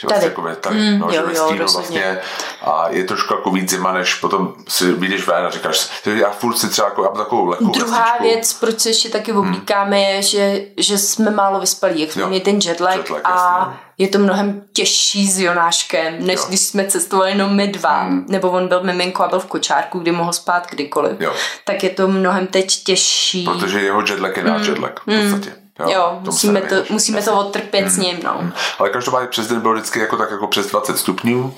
[0.00, 0.76] Že vlastně jako tady.
[0.76, 2.20] mm, no, jo, že ve stínu jo, vlastně
[2.62, 6.30] a je trošku jako víc zima, než potom si vyjdeš ven a říkáš, že já
[6.30, 8.22] furt si třeba jako, já mám takovou lehkou Druhá vestičku.
[8.22, 10.06] věc, proč se ještě taky oblíkáme, hmm.
[10.06, 13.74] je, že, že jsme málo vyspalí, jak jsme měli ten jetlag, jetlag a jasný.
[13.98, 16.44] Je to mnohem těžší s Jonáškem, než jo.
[16.48, 18.26] když jsme cestovali jenom my dva, hmm.
[18.28, 21.20] nebo on byl miminko a byl v kočárku, kdy mohl spát kdykoliv.
[21.20, 21.32] Jo.
[21.64, 23.44] Tak je to mnohem teď těžší.
[23.44, 24.70] Protože jeho jetlag je náš hmm.
[24.70, 25.30] jetlag v hmm.
[25.30, 25.50] podstatě.
[25.50, 25.63] Hmm.
[25.78, 27.90] Jo, jo musíme, to, musíme to odtrpět mm.
[27.90, 28.38] s ním, no.
[28.40, 28.52] Mm.
[28.78, 31.54] Ale každopádně přes den bylo vždycky jako tak jako přes 20 stupňů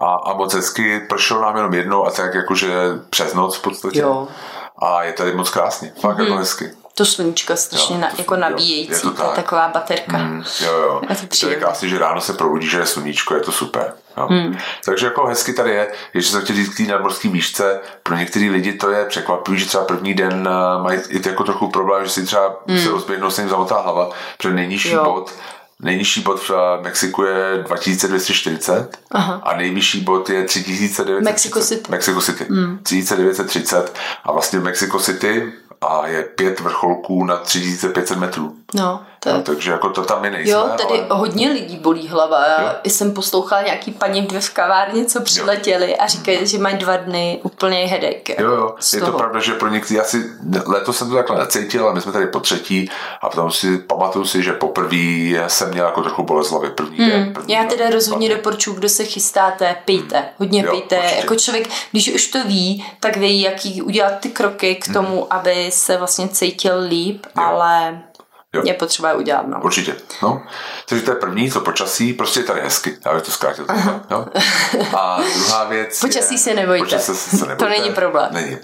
[0.00, 2.74] a, a moc hezky, pršelo nám jenom jednou a tak jakože
[3.10, 3.98] přes noc v podstatě.
[3.98, 4.28] Jo.
[4.82, 6.20] A je tady moc krásně, fakt mm.
[6.20, 6.42] jako mhm.
[6.42, 6.70] hezky.
[6.94, 9.24] To sluníčko strašně jo, na, jako nabíjející, je to, tak.
[9.24, 10.18] to je taková baterka.
[10.18, 11.00] Mm, jo, jo.
[11.08, 13.94] To, to je krásně, že ráno se probudí, že je sluníčko, je to super.
[14.18, 14.26] Jo.
[14.30, 14.58] Hmm.
[14.84, 18.50] Takže jako hezky tady je, ještě jsem chtěl říct k té nadmorské výšce, pro některý
[18.50, 22.10] lidi to je překvapivý, že třeba první den uh, mají i jako trochu problém, že
[22.10, 22.78] si třeba hmm.
[22.78, 25.04] se rozběhnou, se jim zamotá hlava, protože nejnižší jo.
[25.04, 25.32] bod
[25.82, 29.40] Nejnižší bod v eh, Mexiku je 2240 Aha.
[29.42, 31.30] a nejvyšší bod je 3930.
[31.30, 31.90] Mexico City.
[31.90, 32.44] Mexico City.
[32.50, 32.78] Hmm.
[32.82, 38.56] 3930 a vlastně v Mexico City a je pět vrcholků na 3500 metrů.
[38.74, 39.32] No, to...
[39.32, 40.52] no, takže jako to tam my nejsme.
[40.52, 41.06] Jo, tady ale...
[41.20, 42.46] hodně lidí bolí hlava.
[42.46, 46.96] Já jsem poslouchala nějaký paní dvě v kavárně, co přiletěli a říkají, že mají dva
[46.96, 48.36] dny úplně headache.
[48.38, 49.12] Jo, jo, je toho.
[49.12, 50.24] to pravda, že pro některý, asi
[50.66, 54.24] letos jsem to takhle necítil, ale my jsme tady po třetí a potom si pamatuju
[54.24, 54.96] si, že poprvé
[55.46, 57.10] jsem měl jako trochu bolest hlavy první hmm.
[57.10, 57.32] den.
[57.34, 60.28] První Já teda rozhodně doporučuji, kdo se chystáte, pijte, hmm.
[60.38, 60.98] hodně jo, pijte.
[60.98, 61.20] Určitě.
[61.20, 64.94] Jako člověk, když už to ví, tak ví, jaký udělat ty kroky k hmm.
[64.94, 65.26] tomu, hmm.
[65.30, 67.42] aby se vlastně cítil líp, jo.
[67.42, 68.02] ale
[68.54, 68.62] Jo.
[68.64, 69.60] Je potřeba je udělat, no.
[69.62, 70.42] Určitě, no.
[70.88, 73.66] Takže to je první, to počasí, prostě je tady hezky, já bych to zkrátil.
[74.10, 74.26] No.
[74.96, 76.84] A druhá věc Počasí je, se nebojte.
[76.84, 77.64] Počasí se, se nebojte.
[77.64, 78.28] to není problém.
[78.30, 78.58] Není.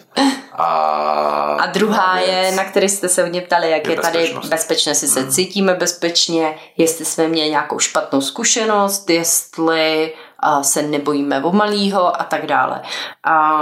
[0.53, 0.65] A,
[1.61, 4.91] a druhá věc, je, na který jste se hodně ptali, jak je, je tady bezpečně,
[4.91, 5.31] jestli se hmm.
[5.31, 10.13] cítíme bezpečně, jestli jsme měli nějakou špatnou zkušenost, jestli
[10.63, 12.83] se nebojíme o malýho a tak dále.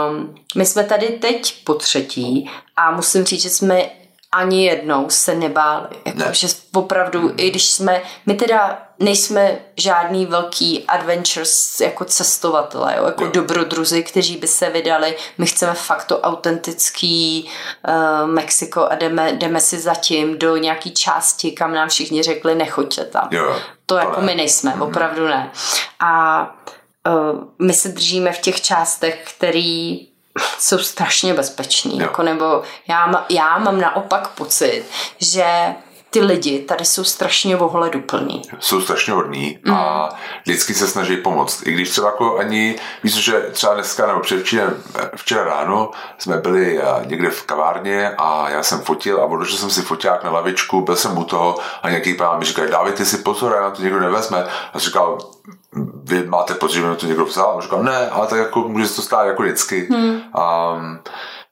[0.08, 4.01] Um, my jsme tady teď po třetí a musím říct, že jsme
[4.32, 5.86] ani jednou se nebáli.
[6.04, 6.28] Jako, ne.
[6.32, 7.34] Že opravdu, mm.
[7.36, 13.30] i když jsme, my teda nejsme žádný velký adventures jako cestovatelé, jo, jako jo.
[13.34, 15.16] dobrodruzi, kteří by se vydali.
[15.38, 17.48] My chceme fakt to autentický
[17.88, 23.04] uh, Mexiko a jdeme, jdeme si zatím do nějaký části, kam nám všichni řekli, nechoďte
[23.04, 23.28] tam.
[23.30, 24.26] Jo, to, jako ne.
[24.26, 24.82] my nejsme, mm.
[24.82, 25.50] opravdu ne.
[26.00, 26.42] A
[27.06, 30.11] uh, my se držíme v těch částech, který
[30.58, 31.98] jsou strašně bezpeční.
[31.98, 34.84] Jako, nebo já, já mám naopak pocit,
[35.18, 35.74] že
[36.12, 38.42] ty lidi tady jsou strašně ohleduplní.
[38.58, 39.74] Jsou strašně hodní mm.
[39.74, 40.08] a
[40.42, 41.66] vždycky se snaží pomoct.
[41.66, 44.82] I když třeba jako ani, víš, že třeba dneska nebo předevčírem,
[45.16, 49.70] včera ráno jsme byli eh, někde v kavárně a já jsem fotil a odložil jsem
[49.70, 53.18] si foťák na lavičku, byl jsem u toho a nějaký pán mi říkal, dávejte si
[53.18, 54.46] pozor, já to někdo nevezme.
[54.72, 55.18] A říkal,
[56.04, 57.58] vy máte pocit, že mi to někdo vzal?
[57.58, 59.88] A říkal, ne, ale tak jako může se to stát jako vždycky.
[59.90, 60.10] Hmm.
[60.10, 60.98] Um,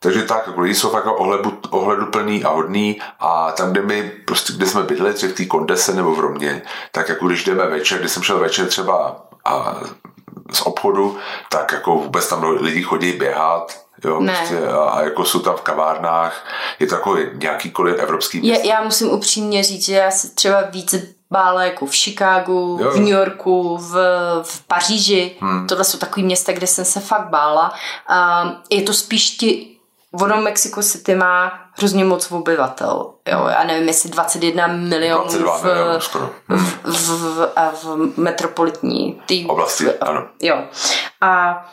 [0.02, 4.52] takže tak, jako lidi jsou fakt ohledu, ohleduplný a hodný a tam, kde my, prostě,
[4.52, 7.98] kde jsme bydleli, třeba v té kondese nebo v Romě, tak jako když jdeme večer,
[7.98, 9.80] když jsem šel večer třeba a,
[10.52, 14.36] z obchodu, tak jako vůbec tam lidi chodí běhat, Jo, ne.
[14.36, 16.46] prostě, a, a jako jsou tam v kavárnách,
[16.78, 18.68] je to jako nějakýkoliv evropský město.
[18.68, 20.94] Já, já musím upřímně říct, že já si třeba víc
[21.30, 22.90] bála jako v Chicagu, jo.
[22.90, 23.94] v New Yorku, v,
[24.42, 25.36] v Paříži.
[25.40, 25.66] Hmm.
[25.66, 27.72] Tohle jsou takové města, kde jsem se fakt bála.
[28.08, 29.76] A je to spíš ti
[30.12, 33.14] Ono Mexico City má hrozně moc obyvatel.
[33.28, 36.30] Jo, já nevím, jestli 21 milionů 22 v, milionů skoro.
[36.48, 36.64] Hmm.
[36.64, 39.92] v, v, v, v metropolitní tý, oblasti.
[39.92, 40.26] Ano.
[40.40, 40.64] Jo.
[41.20, 41.64] A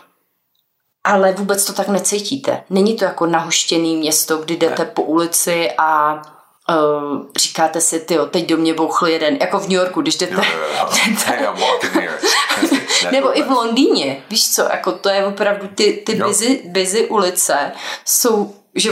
[1.03, 2.63] ale vůbec to tak necítíte.
[2.69, 4.91] Není to jako nahuštěný město, kdy jdete ne.
[4.93, 6.21] po ulici a
[6.69, 10.33] Uh, říkáte si, ty teď do mě bouchl jeden, jako v New Yorku, když jdete...
[10.33, 12.09] Jo, jo, jo.
[13.11, 13.39] Nebo vůbec.
[13.39, 17.71] i v Londýně, víš co, jako to je opravdu ty, ty busy, busy ulice
[18.05, 18.91] jsou že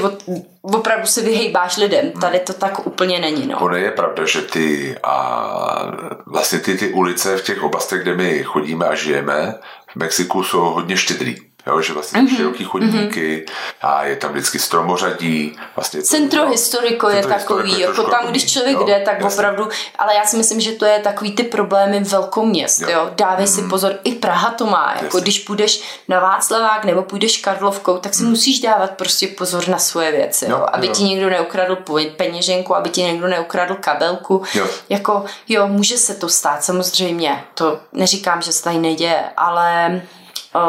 [0.62, 2.12] opravdu se vyhejbáš lidem.
[2.12, 3.48] Tady to tak úplně není.
[3.48, 3.60] No.
[3.60, 5.92] Ono je pravda, že ty a
[6.26, 9.56] vlastně ty, ty ulice v těch oblastech, kde my chodíme a žijeme,
[9.88, 11.36] v Mexiku jsou hodně štědrý.
[11.68, 12.36] Jo, že vlastně mm-hmm.
[12.36, 13.88] široký chodníky mm-hmm.
[13.88, 15.58] a je tam vždycky stromořadí.
[15.76, 19.34] Vlastně Centro to, historiko je takový, je jako tam, když člověk jo, jde, tak jasný.
[19.34, 22.90] opravdu, ale já si myslím, že to je takový ty problémy velkoměst, jo.
[22.90, 23.10] jo.
[23.16, 23.56] Dávej mm-hmm.
[23.56, 23.70] si mhm.
[23.70, 25.22] pozor, i Praha to má, jako jasný.
[25.22, 28.30] když půjdeš na Václavák nebo půjdeš Karlovkou, tak si mm.
[28.30, 30.66] musíš dávat prostě pozor na svoje věci, jo, jo.
[30.72, 30.94] aby jo.
[30.94, 31.78] ti někdo neukradl
[32.18, 34.68] peněženku, aby ti někdo neukradl kabelku, jo.
[34.90, 40.02] jako jo, může se to stát samozřejmě, to neříkám, že se tady neděje, ale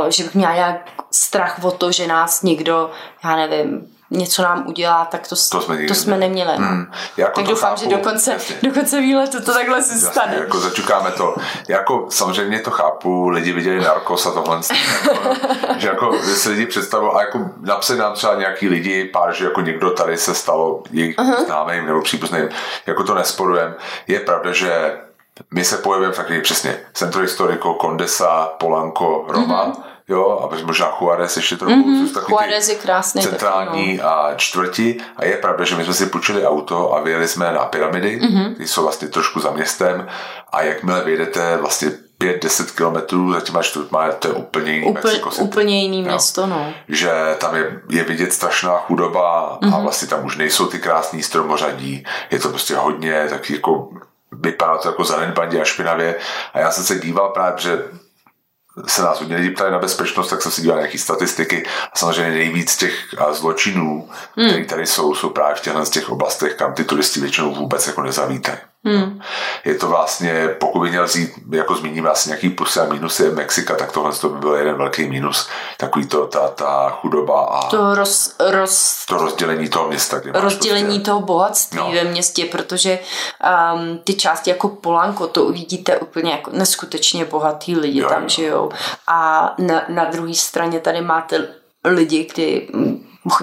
[0.08, 0.76] že bych měla nějak
[1.10, 2.90] strach o to, že nás někdo,
[3.24, 6.52] já nevím, něco nám udělá, tak to, to jsme, to jsme neměli.
[6.58, 6.66] No.
[6.66, 6.92] Hmm.
[7.16, 10.36] Jako tak doufám, chápu, že do konce, do konce výletu to takhle se jasně, stane.
[10.36, 11.34] Jako začukáme to.
[11.68, 14.56] Jako samozřejmě to chápu, lidi viděli Narcos a tohle.
[15.00, 19.44] jako, že jako si lidi představují, a jako napsali nám třeba nějaký lidi, pár, že
[19.44, 21.44] jako někdo tady se stalo jejich uh-huh.
[21.44, 22.48] známým nebo příbuzným,
[22.86, 23.74] jako to nesporujem.
[24.06, 24.98] Je pravda, že
[25.54, 29.82] my se pohybujeme v takový přesně Centro Historico, Condesa, Polanco, Roma, mm-hmm.
[30.08, 31.74] jo, a možná Juarez ještě trochu.
[31.74, 32.28] Mm-hmm.
[32.28, 33.22] Juarez je krásný.
[33.22, 34.08] Centrální taky, no.
[34.08, 35.00] a čtvrtí.
[35.16, 38.56] A je pravda, že my jsme si půjčili auto a vyjeli jsme na pyramidy, mm-hmm.
[38.56, 40.06] ty jsou vlastně trošku za městem
[40.52, 45.30] a jakmile vyjedete vlastně 5-10 kilometrů za těma čtvrtma, to je úplně jiný Úplně, Mexico
[45.30, 45.42] City.
[45.42, 46.04] Úplně jiný jo.
[46.08, 46.72] město, no.
[46.88, 49.74] Že tam je, je vidět strašná chudoba mm-hmm.
[49.74, 49.82] a mhm.
[49.82, 53.88] vlastně tam už nejsou ty krásný stromořadí, je to prostě hodně tak jako
[54.40, 56.14] vypadá to jako zanedbaně a špinavě.
[56.52, 57.84] A já jsem se díval právě, že
[58.86, 62.30] se nás hodně lidí ptali na bezpečnost, tak jsem si díval nějaké statistiky a samozřejmě
[62.30, 62.94] nejvíc těch
[63.32, 64.48] zločinů, hmm.
[64.48, 67.86] které tady jsou, jsou právě v těchto z těch oblastech, kam ty turisti většinou vůbec
[67.86, 68.58] jako nezavítají.
[68.86, 69.20] Hmm.
[69.64, 73.74] Je to vlastně, pokud by měl vzít, jako zmíním vlastně nějaký plusy a minusy Mexika,
[73.74, 75.48] tak tohle to by byl jeden velký minus.
[75.76, 80.20] Takový to, ta, ta chudoba a to, roz, roz, to rozdělení toho města.
[80.32, 81.92] Rozdělení prostě, toho bohatství no.
[81.92, 82.98] ve městě, protože
[83.74, 88.28] um, ty části jako Polanko, to uvidíte úplně jako neskutečně bohatý lidi jo, tam jo.
[88.28, 88.70] žijou.
[89.06, 91.48] A na, na druhé straně tady máte
[91.84, 92.68] lidi, kdy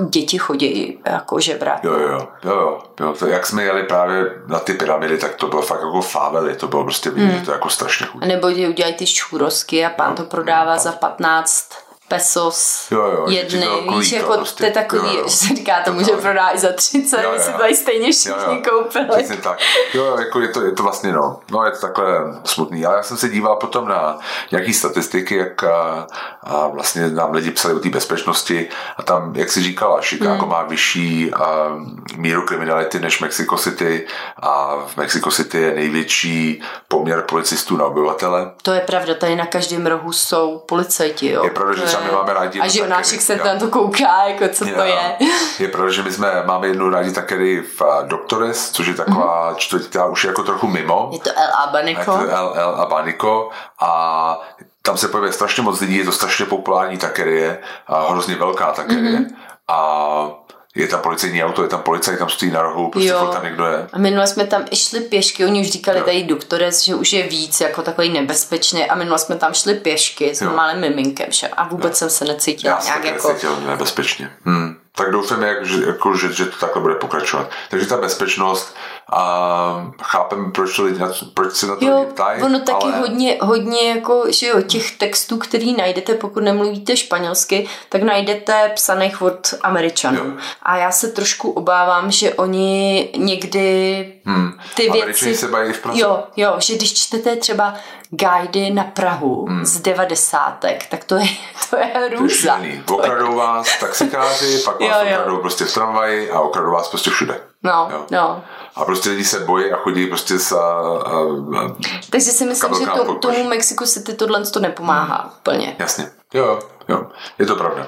[0.10, 1.84] děti chodí jako žebrat.
[1.84, 3.14] Jo, jo, jo, jo, jo.
[3.20, 6.68] To, jak jsme jeli právě na ty pyramidy, tak to bylo fakt jako fávely, to
[6.68, 7.46] bylo prostě vidět, hmm.
[7.46, 8.28] to jako strašně chudé.
[8.28, 11.70] Nebo udělají ty šurosky a pán no, to prodává no, za 15
[12.14, 14.58] pesos jo, jo, jedny, víš, jako prostě.
[14.58, 15.28] to je takový, jo, jo.
[15.28, 17.32] že se říká, to, to může prodat i za 30, jo, jo.
[17.38, 19.08] my si tady stejně všichni koupili.
[19.18, 19.60] Přesně tak.
[19.94, 22.06] Jo, jo, jako je to, je to vlastně, no, no je to takhle
[22.44, 24.20] smutný, ale já jsem se díval potom na
[24.52, 26.08] nějaký statistiky, jak a,
[26.44, 30.50] a vlastně nám lidi psali o té bezpečnosti a tam, jak si říkala, Chicago hmm.
[30.50, 31.70] má vyšší a,
[32.18, 34.08] míru kriminality než Mexico City
[34.42, 38.52] a v Mexico City je největší poměr policistů na obyvatele.
[38.62, 41.44] To je pravda, tady na každém rohu jsou policajti, jo.
[41.44, 42.60] Je pravda, že třeba my máme rádi.
[42.60, 45.16] A žionáček se tam to kouká, jako co to je.
[45.60, 49.52] Je pravda, že my jsme, máme jednu rádi také v uh, Doctores, což je taková
[49.52, 49.58] mm-hmm.
[49.58, 51.10] čtvrtá už je jako trochu mimo.
[51.12, 52.02] Je to El Abanico.
[52.02, 54.42] Je to El, El Abanico a
[54.82, 59.20] tam se pohybuje strašně moc lidí, je to strašně populární takerie a hrozně velká takerie.
[59.20, 59.36] Mm-hmm.
[59.68, 60.43] A
[60.76, 63.30] je tam policejní auto, je tam policajt, tam stojí na rohu, prostě jo.
[63.34, 63.88] tam někdo je.
[63.94, 66.06] A minule jsme tam i šli pěšky, oni už říkali jo.
[66.06, 70.36] tady doktores, že už je víc jako takový nebezpečný a minule jsme tam šli pěšky
[70.36, 71.48] s malým miminkem že?
[71.48, 71.98] a vůbec jo.
[71.98, 73.28] jsem se necítila Já nějak jako...
[73.28, 74.30] necítil nebezpečně.
[74.46, 74.76] Hmm.
[74.96, 77.50] Tak doufám, jak, že, jako, že, že to takhle bude pokračovat.
[77.70, 78.76] Takže ta bezpečnost
[79.12, 81.00] a chápem, proč, lidi,
[81.34, 82.42] proč se na to jo, ptají.
[82.42, 83.00] ono taky ale...
[83.00, 89.22] hodně, hodně jako, že jo, těch textů, který najdete, pokud nemluvíte španělsky, tak najdete psaných
[89.22, 90.26] od Američanů.
[90.26, 90.34] Jo.
[90.64, 94.60] A já se trošku obávám, že oni někdy hmm.
[94.76, 95.36] ty věci...
[95.36, 96.02] se bají v Praze.
[96.02, 97.76] Jo, jo, že když čtete třeba
[98.16, 99.66] guidy na Prahu hmm.
[99.66, 101.28] z devadesátek, tak to je,
[101.70, 102.60] to je hrůza.
[102.92, 105.20] Okradou vás taxikáři, pak vás jo, jo.
[105.20, 107.42] okradou prostě v tramvaji a okradou vás prostě všude.
[107.64, 108.06] No, jo.
[108.12, 108.44] no.
[108.76, 110.52] A prostě lidi se bojí a chodí prostě s...
[110.52, 111.20] A, a,
[111.60, 111.76] a
[112.10, 115.32] Takže si myslím, že to, tomu Mexiku City tohle to nepomáhá hmm.
[115.40, 115.76] úplně.
[115.80, 116.12] Jasně.
[116.34, 117.08] Jo, jo.
[117.40, 117.88] Je to pravda.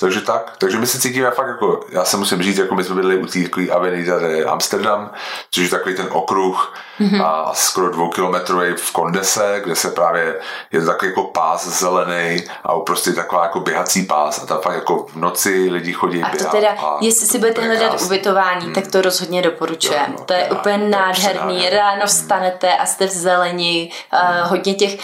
[0.00, 2.94] Takže tak, takže my se cítíme fakt jako, já se musím říct, jako my jsme
[2.94, 4.14] byli u té takové Avenida
[4.46, 5.10] Amsterdam,
[5.50, 7.24] což je takový ten okruh mm-hmm.
[7.24, 10.40] a skoro dvoukilometrový v Kondese, kde se právě,
[10.72, 14.74] je to takový jako pás zelený a prostě taková jako běhací pás a tam fakt
[14.74, 18.06] jako v noci lidi chodí a to teda, a jestli si budete hledat krásný.
[18.06, 18.74] ubytování, hmm.
[18.74, 20.14] tak to rozhodně doporučujem.
[20.18, 21.70] No, to je teda, úplně nádherný.
[21.70, 24.40] Ráno vstanete a jste v zelení, hmm.
[24.42, 24.98] uh, hodně těch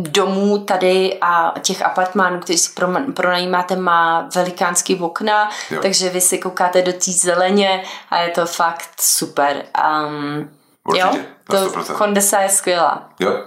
[0.00, 2.70] domů tady a těch apartmánů, které si
[3.14, 3.99] pronajímáte, má
[4.34, 5.82] velikánský okna, jo.
[5.82, 9.64] takže vy si koukáte do té zeleně a je to fakt super.
[10.06, 10.50] Um,
[10.84, 13.08] Určitě, jo, to Kondesa je skvělá.
[13.20, 13.44] Jo.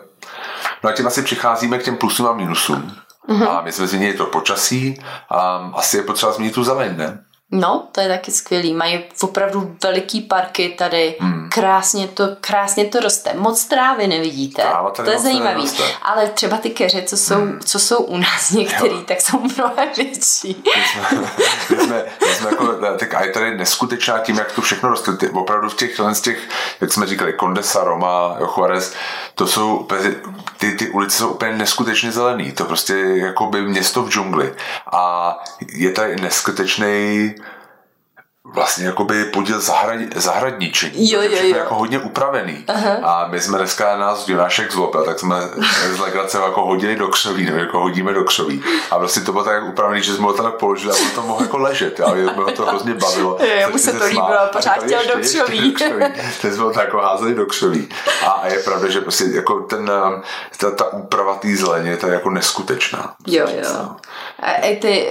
[0.84, 2.96] No a tím asi přicházíme k těm plusům a minusům.
[3.30, 3.50] Mm-hmm.
[3.50, 7.24] A my jsme změnili to počasí a asi je potřeba změnit tu zeleň, ne?
[7.56, 8.74] No, to je taky skvělý.
[8.74, 11.16] Mají opravdu veliký parky tady.
[11.20, 11.50] Hmm.
[11.50, 13.34] Krásně, to, krásně to roste.
[13.34, 14.62] Moc trávy nevidíte.
[14.62, 15.72] Tráva to je zajímavý.
[16.02, 17.60] Ale třeba ty keře, co jsou, hmm.
[17.66, 19.02] co jsou u nás některý, jo.
[19.06, 20.64] tak jsou mnohem větší.
[20.76, 21.20] My jsme,
[21.70, 25.18] my jsme, my jsme jako, tak a je tady neskutečná tím, jak to všechno roste.
[25.18, 26.50] Ty, opravdu v těch, z těch,
[26.82, 28.94] jak jsme říkali, Condesa, Roma, Juarez,
[29.36, 29.88] to jsou,
[30.58, 32.52] ty, ty ulice jsou úplně neskutečně zelený.
[32.52, 34.54] To prostě jako by město v džungli.
[34.92, 35.36] A
[35.74, 37.34] je tady neskutečný
[38.46, 41.12] vlastně jakoby podíl zahrad, zahradničení.
[41.12, 41.56] Jo, jo, jo.
[41.56, 42.64] jako hodně upravený.
[42.68, 42.98] Aha.
[43.04, 45.36] A my jsme dneska nás Jonášek zlopil, tak jsme
[45.96, 48.64] z legrace jako hodili do křoví, nebo jako hodíme do křoví.
[48.92, 51.42] A vlastně to bylo tak upravený, že jsme ho tak položili a on to mohl
[51.42, 52.00] jako ležet.
[52.00, 53.38] A mě to hrozně bavilo.
[53.62, 55.76] Jo, mu se to líbilo, pořád chtěl do křoví.
[56.42, 57.90] Teď jsme ho tak jako házeli do křoví.
[58.26, 59.92] A, a je pravda, že prostě jako ten,
[60.58, 63.16] ta, ta úprava té zeleně je jako neskutečná.
[63.28, 63.90] Jo, jo.
[64.40, 65.08] A ty,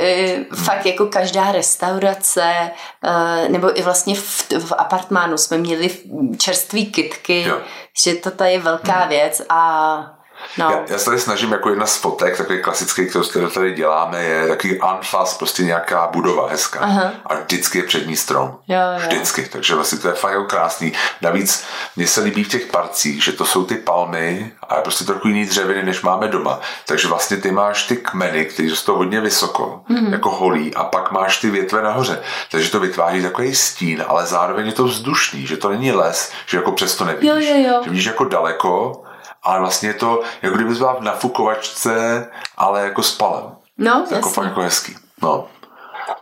[0.50, 0.64] hmm.
[0.64, 2.70] fakt jako každá restaurace,
[3.04, 5.90] uh, nebo i vlastně v, v apartmánu jsme měli
[6.38, 7.60] čerství kitky, jo.
[8.04, 9.08] že to tady je velká hmm.
[9.08, 10.21] věc a
[10.58, 10.70] No.
[10.70, 14.48] Já, já se tady snažím jako jedna z fotek, takový klasický, kterou tady děláme, je
[14.48, 16.80] takový anfas, prostě nějaká budova hezká.
[16.80, 17.12] Aha.
[17.26, 18.58] A vždycky je přední strom.
[18.68, 18.98] Jo, jo.
[18.98, 19.48] Vždycky.
[19.52, 20.92] Takže vlastně to je fakt jako krásný.
[21.20, 21.64] Navíc
[21.96, 25.46] mně se líbí v těch parcích, že to jsou ty palmy a prostě trochu jiný
[25.46, 26.60] dřeviny, než máme doma.
[26.86, 30.12] Takže vlastně ty máš ty kmeny, které jsou hodně vysoko, mm-hmm.
[30.12, 32.22] jako holí, a pak máš ty větve nahoře.
[32.50, 36.56] Takže to vytváří takový stín, ale zároveň je to vzdušný, že to není les, že
[36.56, 37.48] jako přesto nevidíš.
[37.48, 37.80] Jo, jo, jo.
[37.84, 39.02] Že vidíš jako daleko,
[39.42, 42.26] ale vlastně je to, jako kdyby byla v nafukovačce,
[42.56, 43.56] ale jako s palem.
[43.78, 44.96] No, jako fakt jako hezký.
[45.22, 45.48] No.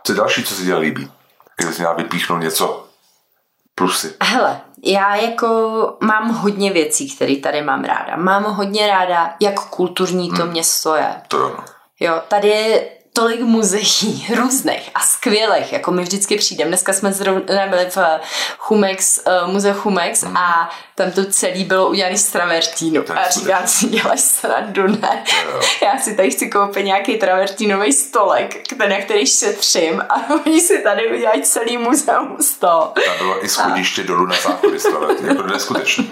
[0.03, 1.11] Co je další, co se ti líbí?
[1.57, 2.87] Kdyby jsi měla vypíchnout něco
[3.75, 4.15] plusy.
[4.21, 5.47] Hele, já jako
[6.01, 8.15] mám hodně věcí, které tady mám ráda.
[8.15, 10.51] Mám hodně ráda, jak kulturní to hmm.
[10.51, 11.21] město je.
[11.27, 11.57] To jo.
[11.99, 16.67] Jo, tady je tolik muzeí různých a skvělých, jako my vždycky přijdeme.
[16.67, 17.97] Dneska jsme zrovna byli v
[18.57, 20.37] Chumex, uh, muzeu Chumex mm.
[20.37, 23.03] a tam to celý bylo udělané z travertínu.
[23.15, 25.23] A říkám si, děláš srandu, ne?
[25.83, 31.13] Já si tady chci koupit nějaký travertínový stolek, na který šetřím a oni si tady
[31.13, 32.93] udělají celý muzeum z toho.
[33.05, 34.05] Tam bylo i schodiště a...
[34.05, 34.77] dolů na záchody
[35.27, 36.05] jako neskutečné.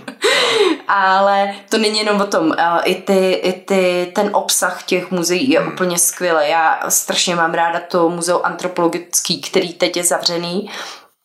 [0.87, 5.59] Ale to není jenom o tom, i, ty, i ty, ten obsah těch muzeí je
[5.59, 5.73] hmm.
[5.73, 6.49] úplně skvělý.
[6.49, 10.69] Já strašně mám ráda to muzeu antropologický, který teď je zavřený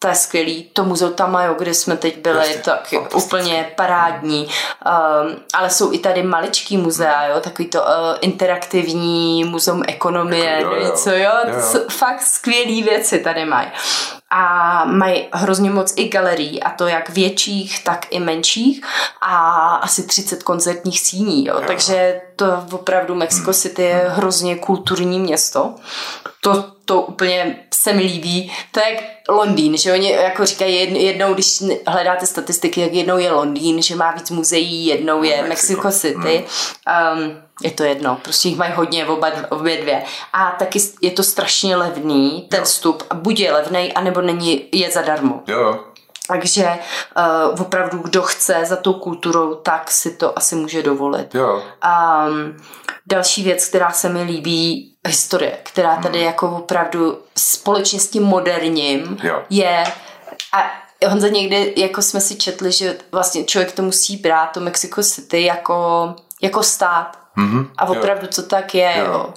[0.05, 0.71] to je skvělý.
[0.73, 4.45] To muzeu Tamajo, kde jsme teď byli, Jasně, tak úplně parádní.
[4.45, 7.89] Um, ale jsou i tady maličký muzea, jo, takový to uh,
[8.21, 10.93] interaktivní muzeum ekonomie, jako, jo, jo.
[10.97, 11.81] co jo, jo, jo.
[11.91, 13.69] fakt skvělý věci tady mají.
[14.31, 18.85] A mají hrozně moc i galerií, a to jak větších, tak i menších
[19.21, 19.37] a
[19.75, 21.55] asi 30 koncertních síní, jo.
[21.55, 21.65] jo.
[21.67, 23.55] takže to opravdu Mexico hmm.
[23.55, 25.75] City je hrozně kulturní město.
[26.45, 28.53] To, to úplně se mi líbí.
[28.71, 33.33] To je jak Londýn, že oni jako říkají jednou, když hledáte statistiky, jak jednou je
[33.33, 36.45] Londýn, že má víc muzeí, jednou je no, Mexico, City.
[36.87, 37.19] Hmm.
[37.19, 40.03] Um, je to jedno, prostě jich mají hodně oba, obě dvě.
[40.33, 45.43] A taky je to strašně levný, ten vstup, buď je levný, anebo není, je zadarmo.
[45.47, 45.85] Jo.
[46.29, 46.79] Takže
[47.53, 51.35] uh, opravdu, kdo chce za tou kulturou, tak si to asi může dovolit.
[51.35, 51.63] Jo.
[52.27, 52.57] Um,
[53.07, 56.27] další věc, která se mi líbí, historie, která tady hmm.
[56.27, 59.43] jako opravdu společně s tím moderním jo.
[59.51, 59.85] je
[60.53, 65.03] a Honza někdy, jako jsme si četli, že vlastně člověk to musí brát, to Mexico
[65.03, 67.19] City, jako, jako stát.
[67.37, 67.69] Mm-hmm.
[67.79, 68.33] A opravdu, jo.
[68.33, 68.95] co tak je.
[68.99, 69.05] Jo.
[69.05, 69.35] Jo.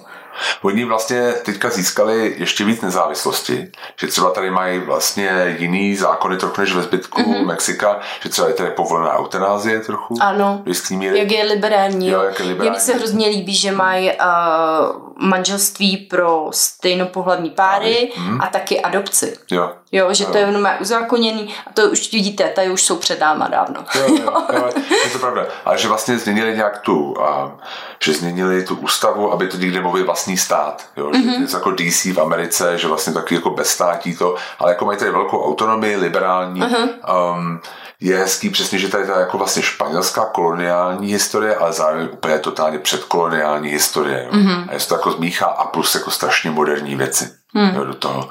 [0.62, 3.68] Oni vlastně teďka získali ještě víc nezávislosti,
[4.00, 7.46] že třeba tady mají vlastně jiný zákony trochu než ve zbytku mm-hmm.
[7.46, 10.14] Mexika, že třeba je tady povolená eutenázie trochu.
[10.20, 10.62] Ano,
[11.00, 12.08] jak je liberální.
[12.08, 12.70] Jo, jak je liberální.
[12.70, 18.40] Mně se hrozně líbí, že mají uh, manželství pro stejnopohlavní páry mm.
[18.40, 19.38] a taky adopci.
[19.50, 19.72] Jo.
[19.92, 20.30] Jo, že jo.
[20.30, 23.84] to je jenom uzákoněný a to už vidíte, tady už jsou před náma dávno.
[23.94, 24.70] Jo, jo, jo,
[25.04, 25.46] je to pravda.
[25.64, 27.58] Ale že vlastně změnili nějak tu, a,
[28.02, 30.86] že změnili tu ústavu, aby to někde mohli vlastní stát.
[30.96, 31.54] Jo, že mm-hmm.
[31.54, 35.44] jako DC v Americe, že vlastně taky jako bezstátí to, ale jako mají tady velkou
[35.44, 36.88] autonomii, liberální, mm-hmm.
[37.36, 37.60] um,
[38.00, 42.78] je hezký přesně, že tady je jako vlastně španělská koloniální historie, ale zároveň úplně totálně
[42.78, 44.24] předkoloniální historie.
[44.24, 44.32] Jo.
[44.32, 44.66] Mm-hmm.
[44.68, 47.38] A je to jako zmíchá a plus jako strašně moderní věci.
[47.54, 47.74] Hmm.
[47.76, 48.28] Jo, do toho.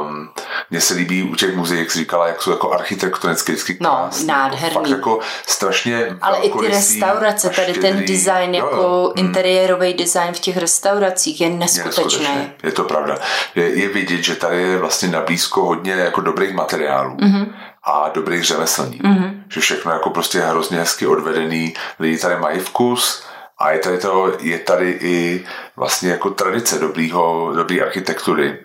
[0.00, 0.30] Um,
[0.70, 3.90] mně se líbí u těch muzeí, jak jsi říkala, jak jsou jako architektonicky vždycky no,
[3.90, 4.26] krásný.
[4.26, 4.68] No, nádherný.
[4.68, 9.26] Jako, fakt jako strašně Ale i ty restaurace, tady ten design, jako jo, hmm.
[9.26, 12.26] interiérový design v těch restauracích je neskutečný.
[12.26, 13.18] Je, je to pravda.
[13.54, 17.16] Je, je vidět, že tady je vlastně na blízko hodně jako dobrých materiálů.
[17.16, 17.46] Mm-hmm
[17.84, 19.06] a dobrých řemeslníků.
[19.06, 19.42] Mm-hmm.
[19.48, 23.24] Že všechno jako prostě je hrozně hezky odvedený, lidi tady mají vkus
[23.58, 28.58] A je tady, to, je tady i vlastně jako tradice dobrýho, dobrý architektury.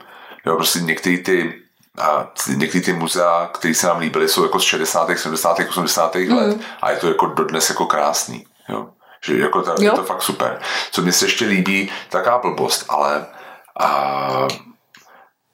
[0.46, 1.54] Jo, prostě některé ty
[2.02, 6.16] a některé ty muzea, které se nám líbily, jsou jako z 60., 70., 80.
[6.16, 6.38] Mm.
[6.38, 8.46] let a je to jako dodnes jako krásný.
[8.70, 8.90] Jo.
[9.26, 9.84] Že jako ta, jo.
[9.84, 10.60] je to fakt super.
[10.92, 13.26] Co mi se ještě líbí, taká blbost, ale
[13.80, 14.48] a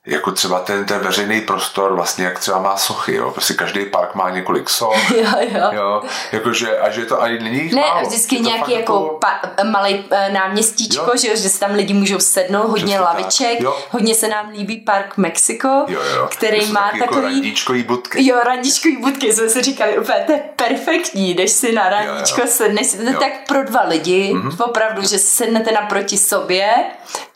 [0.06, 3.30] jako třeba ten, ten veřejný prostor, vlastně jak třeba má sochy, jo.
[3.30, 5.10] Prostě každý park má několik soch.
[5.16, 5.68] jo, jo.
[5.72, 6.02] jo.
[6.32, 8.08] Jakože, a že to ani není Ne, málo.
[8.08, 11.16] vždycky nějaký jako, jako pa, malý uh, náměstíčko, jo?
[11.16, 13.58] že, že se tam lidi můžou sednout, hodně Přesně laviček,
[13.90, 16.28] hodně se nám líbí park Mexiko, jo, jo.
[16.30, 17.22] který má taky takový...
[17.22, 18.26] Jako randíčkový budky.
[18.26, 22.46] Jo, randíčkový budky, jsme si říkali, úplně to je perfektní, jdeš si na randíčko, jo,
[22.46, 22.52] jo.
[22.52, 24.64] sedneš si, to je tak pro dva lidi, mm-hmm.
[24.64, 26.74] opravdu, že sednete naproti sobě,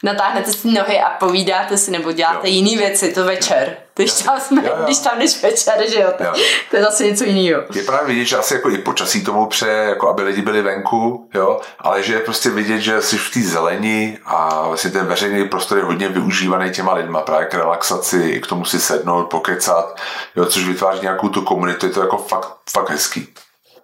[0.03, 2.57] natáhnete si nohy a povídáte si nebo děláte jo.
[2.59, 3.76] Jiný věci, to večer.
[3.94, 4.84] Když tam, jsme, jo, jo.
[4.84, 6.32] když tam jdeš večer, že jo, to, jo.
[6.70, 7.62] to je zase něco jiného.
[7.74, 11.30] Je právě vidět, že asi jako i počasí tomu pře, jako aby lidi byli venku,
[11.34, 15.48] jo, ale že je prostě vidět, že jsi v té zelení a vlastně ten veřejný
[15.48, 20.00] prostor je hodně využívaný těma lidma právě k relaxaci, i k tomu si sednout, pokecat,
[20.36, 23.28] jo, což vytváří nějakou tu komunitu, je to jako fakt, fakt hezký.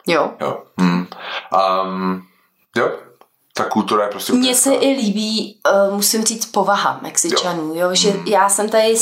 [0.06, 0.30] Jo.
[0.40, 0.62] Jo.
[0.78, 1.06] Hmm.
[1.84, 2.22] Um,
[2.76, 2.92] jo,
[3.56, 4.32] ta kultura je prostě...
[4.32, 8.26] Mně se i líbí, uh, musím říct, povaha Mexičanů, jo, jo že mm.
[8.26, 8.94] já jsem tady,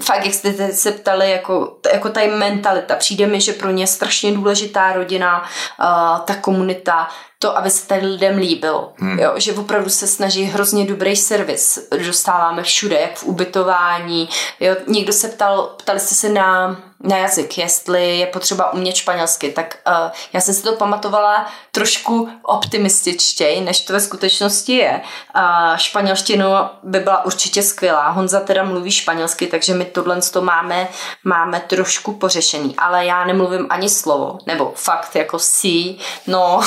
[0.00, 3.86] fakt jak jste se ptali, jako, jako ta mentalita, přijde mi, že pro ně je
[3.86, 7.08] strašně důležitá rodina, uh, ta komunita,
[7.44, 8.92] to, aby se tady lidem líbilo.
[8.96, 9.18] Hmm.
[9.18, 11.88] Jo, že opravdu se snaží hrozně dobrý servis.
[12.06, 14.28] Dostáváme všude, jak v ubytování.
[14.60, 19.52] Jo, někdo se ptal, ptali jste se na, na jazyk, jestli je potřeba umět španělsky,
[19.52, 25.00] tak uh, já jsem si to pamatovala trošku optimističtěji, než to ve skutečnosti je.
[25.36, 28.08] Uh, španělština by byla určitě skvělá.
[28.08, 30.88] Honza teda mluví španělsky, takže my tohle to máme,
[31.24, 32.74] máme trošku pořešený.
[32.78, 36.60] Ale já nemluvím ani slovo, nebo fakt jako sí, no.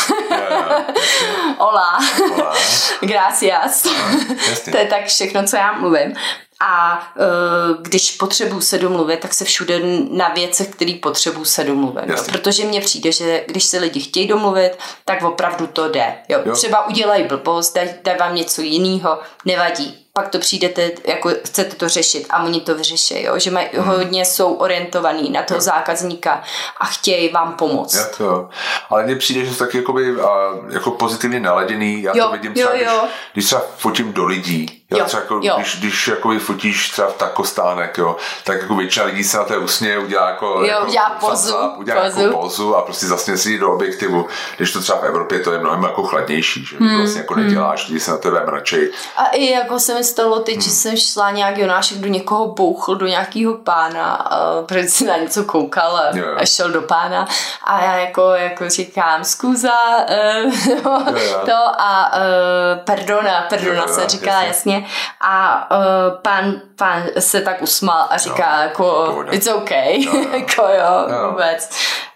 [1.58, 2.00] Hola.
[2.36, 2.54] Hola.
[3.02, 3.84] Gracias.
[4.72, 6.14] to je tak všechno, co já mluvím.
[6.60, 9.80] A uh, když potřebuji se domluvit, tak se všude
[10.12, 12.04] na věcech, které potřebuji se domluvit.
[12.08, 12.16] Jo?
[12.32, 14.72] Protože mně přijde, že když se lidi chtějí domluvit,
[15.06, 16.18] tak opravdu to jde.
[16.30, 16.40] Jo?
[16.46, 16.56] Jo.
[16.56, 21.90] Třeba udělají blbost, dají daj vám něco jiného, nevadí pak to přijdete, jako chcete to
[21.90, 23.40] řešit a oni to vyřeší, jo?
[23.40, 23.88] že mají, hmm.
[23.88, 25.62] hodně jsou orientovaní na toho jo.
[25.62, 26.44] zákazníka
[26.80, 27.96] a chtějí vám pomoct.
[27.96, 28.50] Já to,
[28.90, 32.54] ale mně přijde, že jsou taky jakoby, a, jako pozitivně naladěný, já jo, to vidím
[32.54, 33.02] třeba, jo, jo.
[33.02, 35.56] Když, když třeba fotím do lidí, jo, třeba jako, jo.
[35.58, 39.58] Když, když jako fotíš třeba v takostánek, jo, tak jako většina lidí se na té
[39.58, 42.22] usně udělá jako, jo, jako udělá pozu, udělá pozu.
[42.22, 45.60] Jako pozu a prostě zasně si do objektivu, když to třeba v Evropě to je
[45.60, 47.44] mnohem jako chladnější, že hmm, vlastně jako hmm.
[47.44, 48.92] neděláš, lidi se na tebe mračej.
[49.16, 50.62] A i jako se stalo teď, hmm.
[50.62, 55.18] že jsem šla nějak Jonášek do někoho bouchl, do nějakého pána, uh, protože si na
[55.18, 56.26] něco koukal a, jo.
[56.38, 57.28] a šel do pána
[57.64, 60.54] a já jako, jako říkám, zkuza uh,
[61.18, 64.76] jo, to a uh, perdona, perdona jo, se říká jasně.
[64.76, 64.88] jasně
[65.22, 70.20] a uh, pan, pan se tak usmál a říká no, jako it's okay, no, no.
[70.38, 71.30] jako jo, no.
[71.30, 71.70] vůbec.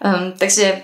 [0.04, 0.82] Um, takže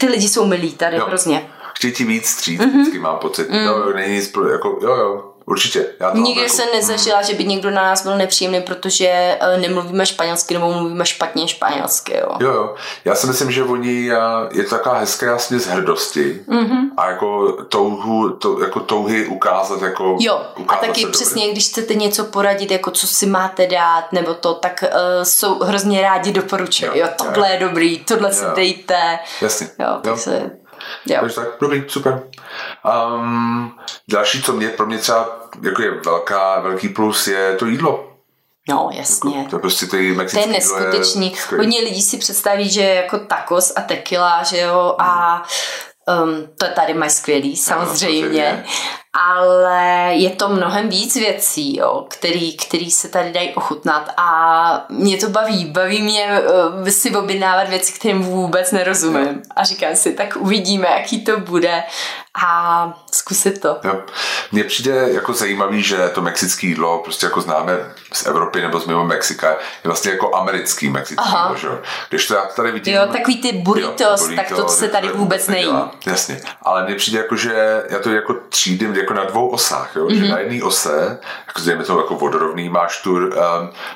[0.00, 1.06] ty lidi jsou milí tady jo.
[1.06, 1.50] hrozně.
[1.74, 2.70] Chtějí ti víc stříc, mm-hmm.
[2.70, 3.50] vždycky mám pocit.
[3.50, 3.64] Mm.
[3.64, 5.86] No, není nic, jako, jo, jo, Určitě.
[6.00, 9.60] Já to Nikdy jako, jsem nezažila, že by někdo na nás byl nepříjemný, protože uh,
[9.60, 12.16] nemluvíme španělsky nebo mluvíme špatně španělsky.
[12.16, 12.36] Jo.
[12.40, 12.74] jo, jo.
[13.04, 14.10] Já si myslím, že oni,
[14.50, 16.80] je to taková hezká z hrdosti mm-hmm.
[16.96, 21.52] a jako touhu, to, jako touhy ukázat, jako Jo, ukázat a taky přesně, dobrý.
[21.52, 24.88] když chcete něco poradit, jako co si máte dát, nebo to, tak uh,
[25.22, 26.90] jsou hrozně rádi doporučují.
[26.94, 27.54] Jo, jo, tohle jo.
[27.54, 28.34] je dobrý, tohle jo.
[28.34, 29.18] si dejte.
[29.40, 29.68] Jasně.
[29.78, 30.16] Jo, tak jo.
[30.16, 30.50] se
[31.06, 31.16] Jo.
[31.20, 32.22] Takže tak, dobrý, super.
[33.14, 33.78] Um,
[34.10, 38.12] další, co mě pro mě třeba jako je velká, velký plus, je to jídlo.
[38.68, 39.38] No, jasně.
[39.38, 41.32] Jako, to je prostě ty To je neskutečný.
[41.52, 45.42] Je Hodně lidí si představí, že jako tacos a tequila, že jo, a
[46.22, 48.64] um, to tady mají skvělý, samozřejmě.
[48.66, 48.72] No,
[49.12, 55.16] ale je to mnohem víc věcí, jo, který, který se tady dají ochutnat a mě
[55.16, 55.64] to baví.
[55.64, 56.40] Baví mě
[56.80, 59.42] uh, si objednávat věci, kterým vůbec nerozumím.
[59.56, 61.82] A říkám si, tak uvidíme, jaký to bude
[62.44, 63.76] a zkusit to.
[63.84, 64.02] Jo.
[64.52, 67.72] Mně přijde jako zajímavý, že to mexické jídlo, prostě jako známe
[68.12, 71.68] z Evropy nebo z mimo Mexika, je vlastně jako americký mexický jídlo, že?
[72.08, 72.94] Když to já tady vidím...
[72.94, 75.72] Jo, takový ty burritos, jo, burrito, tak to se tady vůbec nejí.
[76.06, 80.06] Jasně, ale mně přijde jako, že já to jako třídím jako na dvou osách, jo?
[80.06, 80.14] Mm-hmm.
[80.14, 80.30] že mhm.
[80.30, 83.30] na jedné ose, jako dejme to jako vodorovný, máš tu um,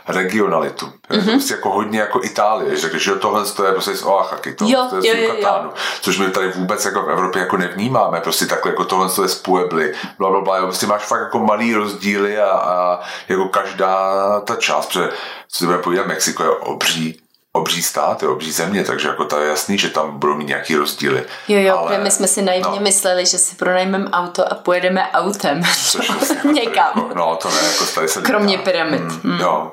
[0.09, 0.86] regionalitu.
[0.86, 1.30] Mm-hmm.
[1.30, 4.86] Prostě jako hodně jako Itálie, že když tohle to je prostě z Oaxaky, to, jo,
[4.90, 5.72] to je z jo, jo, jo.
[6.00, 9.28] což my tady vůbec jako v Evropě jako nevnímáme, prostě takhle jako tohle to je
[9.28, 13.48] z Puebly, bla, bla, bla, jo, prostě máš fakt jako malý rozdíly a, a jako
[13.48, 15.09] každá ta část, protože
[15.48, 17.22] co si budeme povídat, Mexiko je obří,
[17.53, 20.76] obří stát, je obří země, takže jako to je jasný, že tam budou mít nějaký
[20.76, 21.24] rozdíly.
[21.48, 22.80] Jo, jo, ale, my jsme si naivně no.
[22.80, 26.92] mysleli, že si pronajmeme auto a pojedeme autem Což jako někam.
[26.96, 28.70] Jako, no to ne, jako tady se Kromě nedá.
[28.70, 29.00] pyramid.
[29.00, 29.38] Mm, mm.
[29.38, 29.72] No,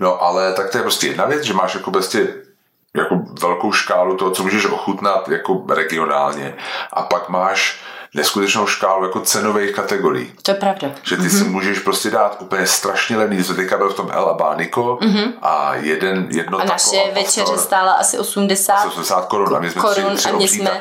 [0.00, 2.34] no, ale tak to je prostě jedna věc, že máš jako prostě
[2.96, 6.54] jako velkou škálu toho, co můžeš ochutnat jako regionálně.
[6.92, 7.80] A pak máš
[8.16, 10.32] neskutečnou škálu jako cenových kategorií.
[10.42, 10.88] To je pravda.
[11.02, 11.38] Že ty mm-hmm.
[11.38, 11.52] si mhm.
[11.52, 15.32] můžeš prostě dát úplně strašně levný, to teďka byl v tom El Abánico mm-hmm.
[15.42, 19.82] a jeden, jedno A naše večeře stála asi 80, asi 80 korun a my jsme
[19.82, 20.80] korun, tři, tři a my jsme,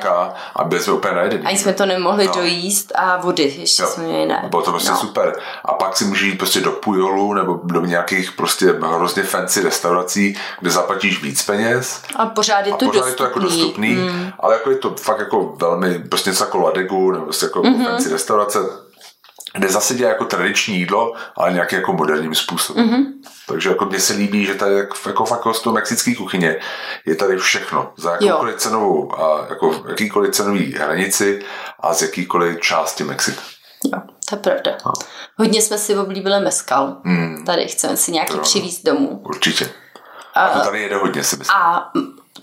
[0.55, 1.43] a byli jsme úplně najedení.
[1.45, 2.33] A jsme to nemohli no.
[2.33, 3.89] dojíst a vody ještě jo.
[3.89, 4.45] jsme měli ne.
[4.49, 4.97] Bylo to prostě no.
[4.97, 5.35] super.
[5.65, 8.65] A pak si můžeš jít prostě do Pujolu nebo do nějakých prostě
[8.95, 12.01] hrozně fancy restaurací, kde zaplatíš víc peněz.
[12.15, 13.11] A pořád je to, a pořád dostupný.
[13.11, 14.31] je to jako dostupný, mm.
[14.39, 17.85] ale jako je to fakt jako velmi, prostě něco jako Ladegu nebo prostě jako mm-hmm.
[17.85, 18.59] fancy restaurace,
[19.53, 22.89] kde zase dělá jako tradiční jídlo, ale nějaký jako moderním způsobem.
[22.89, 23.05] Mm-hmm.
[23.47, 26.59] Takže jako mně se líbí, že tady jako fakt z toho mexické kuchyně
[27.05, 27.93] je tady všechno.
[27.97, 31.41] Za jakoukoliv cenovou, a jako jakýkoliv cenový hranici
[31.79, 33.41] a z jakýkoliv části Mexika.
[33.93, 34.77] Jo, to je pravda.
[34.85, 34.91] No.
[35.37, 36.97] Hodně jsme si oblíbili meskal.
[37.03, 37.45] Mm.
[37.45, 39.21] Tady chceme si nějaký no, přivízt domů.
[39.25, 39.69] Určitě.
[40.33, 41.57] A to tady jede hodně, si myslím.
[41.57, 41.91] A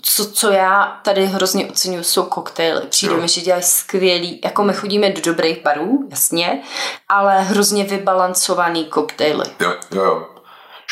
[0.05, 2.81] co, co já tady hrozně oceňuji, jsou koktejly.
[2.87, 6.61] Přijde mi, že dělají skvělý, jako my chodíme do dobrých barů, jasně,
[7.09, 9.45] ale hrozně vybalancovaný koktejly.
[9.59, 10.27] Jo, jo, jo.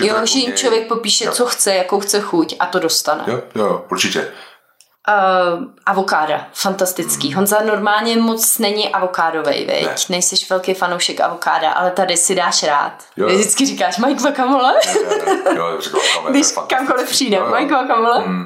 [0.01, 1.31] Že jo, že jim člověk popíše, jo.
[1.31, 3.23] co chce, jakou chce chuť a to dostane.
[3.27, 4.27] Jo, jo, určitě.
[5.09, 7.29] Uh, avokáda, fantastický.
[7.29, 7.35] Mm.
[7.35, 9.83] Honza normálně moc není avokádovej, veď?
[9.83, 9.95] Ne.
[10.09, 12.93] Nejseš velký fanoušek avokáda, ale tady si dáš rád.
[13.17, 13.27] Jo.
[13.27, 14.73] Vždycky říkáš Mike guacamole?
[14.85, 14.93] Ne,
[15.25, 15.55] ne.
[15.57, 15.79] Jo,
[16.29, 17.55] Když kamkoliv přijde, jo, jo.
[17.55, 18.27] Mike guacamole?
[18.27, 18.45] Mm.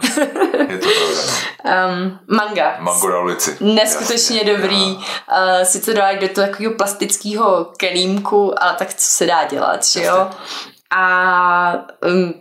[0.69, 1.87] Je to pravda.
[1.87, 2.75] um, manga.
[2.79, 3.57] Mango na ulici.
[3.59, 4.53] Neskutečně Jasně.
[4.57, 4.95] dobrý.
[4.95, 5.03] Uh,
[5.63, 10.29] sice dají do takového plastického kelímku, ale tak co se dá dělat, že jo?
[10.95, 11.73] A
[12.07, 12.33] um,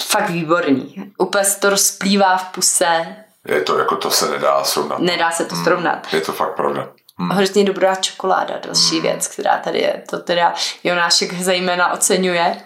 [0.00, 1.12] fakt výborný.
[1.18, 3.06] Úplně to rozplývá v puse
[3.54, 4.98] je to jako to se nedá srovnat.
[4.98, 5.64] Nedá se to hmm.
[5.64, 6.06] srovnat.
[6.12, 6.88] Je to fakt pravda.
[7.16, 7.30] Hmm.
[7.30, 9.02] Hrozně dobrá čokoláda, další hmm.
[9.02, 10.02] věc, která tady je.
[10.10, 12.56] To teda Jonášek zejména oceňuje.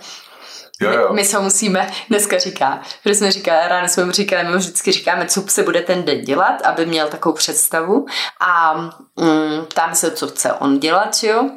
[0.80, 1.08] Jo, jo.
[1.08, 4.92] My, my se musíme, dneska říká, protože jsme říkali, ráno jsme mu říkali, my vždycky
[4.92, 8.06] říkáme, co se bude ten den dělat, aby měl takovou představu
[8.40, 8.74] a
[9.16, 11.50] mm, ptáme se, co chce on dělat, jo.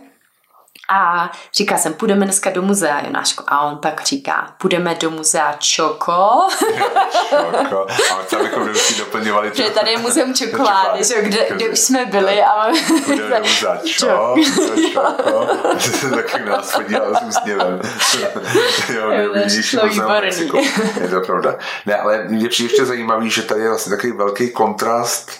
[0.89, 3.43] A říká jsem, půjdeme dneska do muzea, Jonáško.
[3.47, 6.47] A on tak říká, půjdeme do muzea Čoko.
[7.29, 7.87] čoko.
[8.11, 12.05] A tam jako vždycky doplňovali Že tady je muzeum čokolády, že, kde, kde už jsme
[12.05, 12.43] byli.
[12.43, 12.67] A
[13.05, 14.35] půjdeme do muzea Čoko.
[14.93, 16.15] Čoko.
[16.15, 17.81] tak nás podíval s úsměvem.
[18.95, 20.57] jo, nejvýšší muzeum Mexiko.
[21.01, 21.55] Je to pravda.
[21.85, 25.31] Ne, ale mě přijde ještě zajímavý, že tady je vlastně takový velký kontrast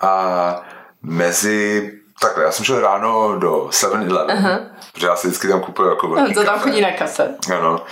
[0.00, 0.62] a
[1.02, 1.92] mezi
[2.22, 4.60] Takhle, já jsem šel ráno do 7-Eleven, uh-huh.
[4.92, 6.70] protože já si vždycky tam kupuju jako velký To tam kafe.
[6.70, 7.28] chodí na kafe.
[7.58, 7.82] Ano.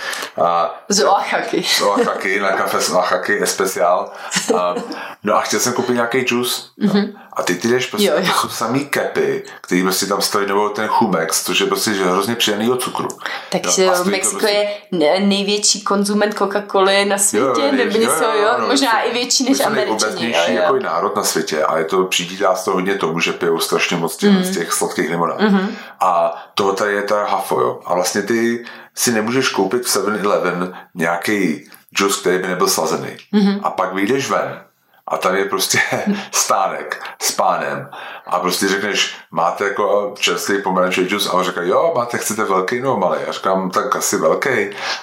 [0.43, 1.63] A, z Oaxaky.
[1.63, 4.11] Z Oaxaky, na kafe z Oaxaky, especiál.
[4.57, 4.75] A,
[5.23, 6.61] no a chtěl jsem koupit nějaký juice.
[6.81, 7.13] Uh-huh.
[7.39, 8.25] A ty ty jdeš prostě, jo, jo.
[8.25, 12.05] to jsou samý kepy, který prostě tam stojí, nebo ten chumex, což je prostě že
[12.05, 13.07] hrozně příjemného cukru.
[13.49, 14.67] Takže no, Mexiko prostě...
[14.91, 19.13] je největší konzument Coca-Coly na světě, jo, nebo něco, jo, jo, jo, možná prostě, i
[19.13, 20.35] větší než Američani.
[20.47, 23.59] Je jako národ na světě a je to, přidídá z toho hodně tomu, že pijou
[23.59, 24.43] strašně moc těch, mm.
[24.43, 25.39] z těch sladkých limonád.
[25.39, 25.67] Mm-hmm.
[25.99, 27.79] A toho tady je ta hafo, jo.
[27.85, 28.65] A vlastně ty
[28.95, 33.17] si nemůžeš koupit v 7-Eleven nějaký džus, který by nebyl slazený.
[33.33, 33.59] Mm-hmm.
[33.63, 34.68] A pak vyjdeš ven
[35.09, 35.79] a tam je prostě
[36.31, 37.89] stánek s pánem
[38.29, 42.79] a prostě řekneš, máte jako čerstvý pomerančový džus a on říká, jo, máte, chcete velký
[42.79, 43.19] no malý.
[43.27, 44.49] A říkám, tak asi velký.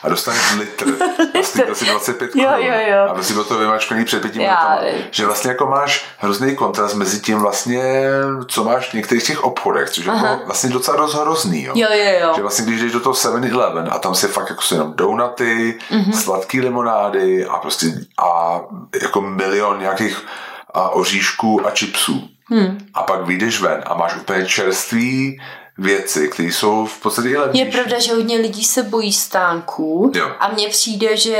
[0.02, 0.86] A dostaneš litr,
[1.34, 2.44] vlastně asi 25 korun.
[2.44, 3.10] Jo, jo, jo.
[3.10, 5.06] A prostě bylo to vymačkaný před pěti minutami.
[5.10, 8.02] Že vlastně jako máš hrozný kontrast mezi tím vlastně,
[8.46, 11.64] co máš v některých těch obchodech, což je jako vlastně docela dost hrozný.
[11.64, 11.72] Jo.
[11.76, 12.32] Jo, jo, jo.
[12.36, 15.78] Že vlastně když jdeš do toho 7-Eleven a tam si fakt jako jsou jenom donuty,
[15.90, 16.12] mm-hmm.
[16.12, 17.86] sladký limonády a prostě
[18.18, 18.60] a
[19.02, 20.26] jako milion nějakých
[20.74, 22.28] a oříšků a čipsů.
[22.48, 22.78] Hmm.
[22.94, 25.40] A pak vyjdeš ven a máš úplně čerstvý
[25.78, 27.66] věci, které jsou v podstatě i levnější.
[27.66, 30.30] Je pravda, že hodně lidí se bojí stánků jo.
[30.40, 31.38] a mně přijde, že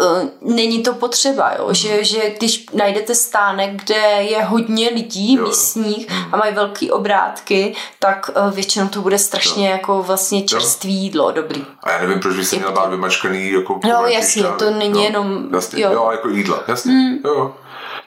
[0.00, 1.64] uh, není to potřeba, jo?
[1.64, 1.74] Hmm.
[1.74, 5.46] Že, že když najdete stánek, kde je hodně lidí jo.
[5.46, 6.34] místních hmm.
[6.34, 9.72] a mají velké obrátky, tak uh, většinou to bude strašně jo.
[9.72, 11.64] jako vlastně čerstvý jídlo, dobrý.
[11.82, 13.80] A já nevím, proč by se měl bát vymačkaný jako...
[13.84, 15.48] No jasně, to není no, jenom...
[15.54, 15.92] Jasně, jo.
[15.92, 17.18] jo, jako jídlo, jasně, hmm.
[17.24, 17.54] jo.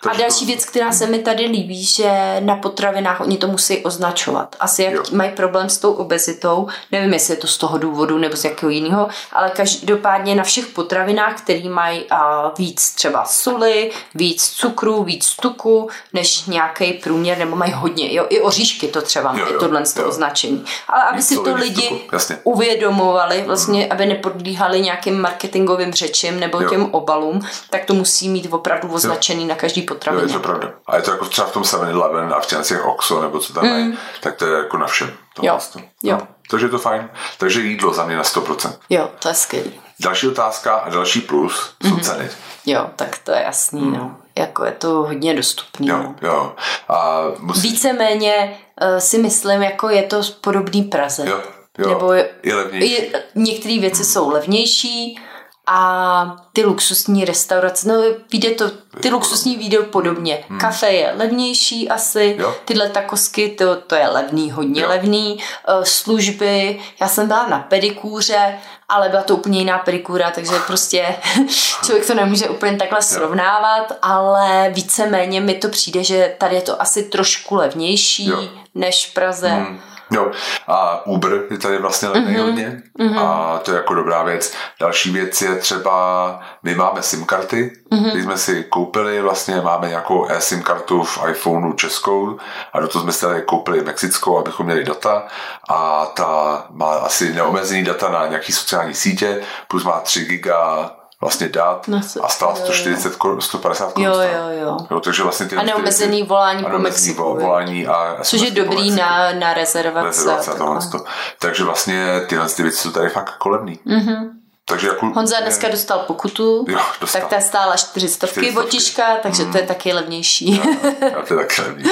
[0.09, 4.55] A další věc, která se mi tady líbí, že na potravinách oni to musí označovat.
[4.59, 5.03] Asi jak jo.
[5.11, 8.69] mají problém s tou obezitou, nevím, jestli je to z toho důvodu nebo z jakého
[8.69, 15.35] jiného, ale každopádně na všech potravinách, které mají a, víc třeba soli, víc cukru, víc
[15.41, 18.13] tuku, než nějaký průměr, nebo mají hodně.
[18.13, 20.65] Jo, i oříšky to třeba mají, tohle toho označení.
[20.87, 22.01] Ale aby víc si to lidi
[22.43, 26.69] uvědomovali, vlastně, aby nepodlíhali nějakým marketingovým řečím nebo jo.
[26.69, 29.49] těm obalům, tak to musí mít opravdu označený jo.
[29.49, 30.23] na každý potravině.
[30.23, 30.71] Jo, je to pravda.
[30.87, 33.63] A je to jako třeba v tom 7-Eleven a v těch Oxo nebo co tam
[33.63, 33.71] mm.
[33.71, 35.11] mají, tak to je jako na všem.
[35.33, 35.59] To jo.
[36.03, 36.17] jo.
[36.19, 36.27] No.
[36.49, 37.09] Takže je to fajn.
[37.37, 38.73] Takže jídlo za mě na 100%.
[38.89, 39.81] Jo, to je skvělý.
[39.99, 42.01] Další otázka a další plus jsou mm-hmm.
[42.01, 42.29] ceny.
[42.65, 43.97] Jo, tak to je jasný, mm.
[43.97, 44.17] no.
[44.37, 45.87] Jako je to hodně dostupný.
[45.87, 46.15] Jo, no.
[46.21, 46.55] jo.
[46.89, 47.71] A musí...
[47.71, 51.29] Víceméně uh, si myslím, jako je to podobný Praze.
[51.29, 51.41] Jo,
[51.77, 51.89] jo.
[51.89, 53.13] Nebo je, levnější.
[53.35, 54.05] některé věci mm.
[54.05, 55.19] jsou levnější,
[55.67, 57.93] a ty luxusní restaurace, no
[58.31, 60.43] vyjde to, ty luxusní výjdou podobně.
[60.49, 60.59] Hmm.
[60.59, 62.55] Kafe je levnější asi, jo.
[62.65, 64.89] tyhle takosky, to, to je levný, hodně jo.
[64.89, 65.33] levný.
[65.33, 68.57] Uh, služby, já jsem byla na pedikůře,
[68.89, 71.15] ale byla to úplně jiná pedikůra, takže prostě
[71.85, 76.81] člověk to nemůže úplně takhle srovnávat, ale víceméně mi to přijde, že tady je to
[76.81, 78.49] asi trošku levnější jo.
[78.75, 79.49] než v Praze.
[79.49, 79.79] Hmm
[80.11, 80.31] Jo,
[80.67, 82.41] a Uber je tady vlastně levný mm-hmm.
[82.45, 83.19] hodně mm-hmm.
[83.19, 84.53] a to je jako dobrá věc.
[84.79, 88.11] Další věc je třeba, my máme SIM karty, mm-hmm.
[88.11, 92.37] když jsme si koupili, vlastně máme nějakou eSIM kartu v iPhoneu českou
[92.73, 95.27] a do toho jsme si tady koupili mexickou, abychom měli data
[95.69, 100.91] a ta má asi neomezený data na nějaký sociální sítě, plus má 3 giga
[101.21, 103.41] vlastně dát no, a stát 140, jo.
[103.41, 104.05] 150 korun.
[104.05, 104.99] Jo, jo, jo, jo.
[104.99, 107.23] takže vlastně ty, a neomezený volání po Mexiku.
[107.23, 110.07] volání a Což je dobrý na, na rezervace.
[110.07, 110.99] rezervace tohle to.
[111.39, 113.79] Takže vlastně tyhle ty věci jsou tady fakt kolebný.
[113.87, 114.29] Mm-hmm.
[114.69, 117.21] Takže jako, Honza dneska dostal pokutu, jo, dostal.
[117.21, 119.51] tak ta stála 400 botiška, takže mm.
[119.51, 119.67] to je mm.
[119.67, 120.55] taky levnější.
[121.01, 121.91] Jo, to je taky levnější.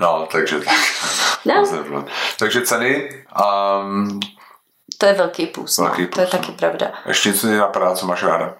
[0.00, 0.74] no, takže tak.
[1.90, 2.04] No.
[2.38, 3.22] takže ceny
[3.82, 4.20] um,
[5.00, 5.78] to je velký plus.
[5.78, 5.84] No.
[5.84, 6.30] Velký plus to je no.
[6.30, 6.92] taky pravda.
[7.06, 8.54] Ještě něco napadá, co máš ráda?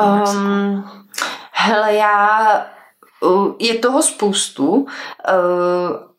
[0.00, 0.90] Um,
[1.52, 2.66] hele, já...
[3.58, 4.86] Je toho spoustu, uh,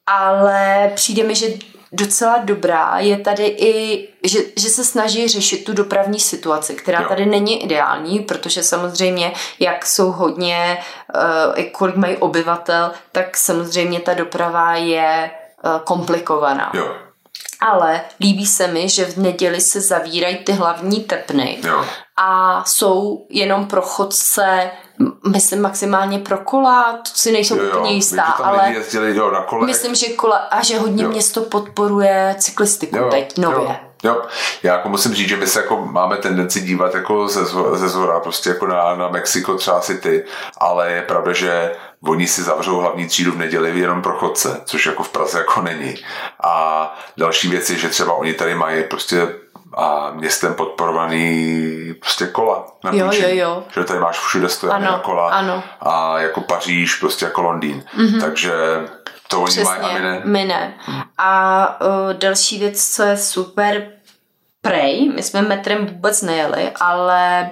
[0.06, 1.48] ale přijde mi, že
[1.92, 7.10] docela dobrá je tady i, že, že se snaží řešit tu dopravní situaci, která jo.
[7.10, 10.78] tady není ideální, protože samozřejmě, jak jsou hodně,
[11.56, 15.32] uh, kolik mají obyvatel, tak samozřejmě ta doprava je
[15.64, 16.72] uh, komplikovaná.
[16.74, 17.09] Jo
[17.62, 21.86] ale líbí se mi, že v neděli se zavírají ty hlavní tepny jo.
[22.18, 24.72] a jsou jenom pro chodce
[25.28, 27.70] myslím maximálně pro kola, to si nejsou jo, jo.
[27.70, 29.66] úplně jistá, ale jezdili, jo, na kole.
[29.66, 31.10] myslím, že kola a že hodně jo.
[31.10, 33.68] město podporuje cyklistiku jo, teď nově.
[33.68, 33.76] Jo.
[34.04, 34.22] Jo,
[34.64, 38.20] já jako musím říct, že my se jako máme tendenci dívat jako ze, ze zhora,
[38.20, 40.26] prostě jako na, na Mexiko třeba si ty,
[40.58, 41.72] ale je pravda, že
[42.04, 45.62] oni si zavřou hlavní třídu v neděli jenom pro chodce, což jako v Praze jako
[45.62, 45.96] není.
[46.44, 49.28] A další věc je, že třeba oni tady mají prostě
[49.78, 52.66] a městem podporovaný prostě kola.
[52.84, 53.64] Na jo, jo, jo.
[53.76, 55.30] Že tady máš všude stojané na kola.
[55.30, 55.64] Ano.
[55.82, 57.84] A jako Paříž, prostě jako Londýn.
[57.98, 58.22] Mm-hmm.
[58.22, 58.54] Takže
[59.28, 60.22] to oni Přesně, mají a my ne.
[60.26, 60.74] My ne.
[61.18, 63.92] A uh, další věc, co je super,
[64.62, 67.50] prej, my jsme metrem vůbec nejeli, ale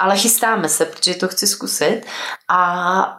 [0.00, 2.02] ale chystáme se, protože to chci zkusit
[2.48, 3.16] a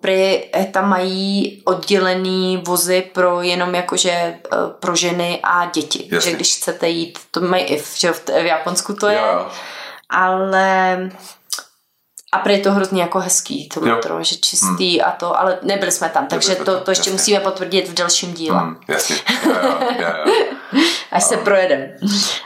[0.00, 4.38] pry tam mají oddělený vozy pro jenom jakože e,
[4.80, 6.08] pro ženy a děti.
[6.12, 6.30] Jasně.
[6.30, 9.48] Že když chcete jít, to mají i v, že v, Japonsku to je, jo.
[10.10, 10.98] ale
[12.32, 15.08] a pro je to hrozně jako hezký, to metro, že čistý hmm.
[15.08, 17.12] a to, ale nebyli jsme tam, takže to, to, to ještě jasně.
[17.12, 18.58] musíme potvrdit v dalším díle.
[18.58, 19.16] Hmm, jasně.
[19.44, 20.54] Jo, jo, jo.
[21.12, 21.96] Až se projedeme.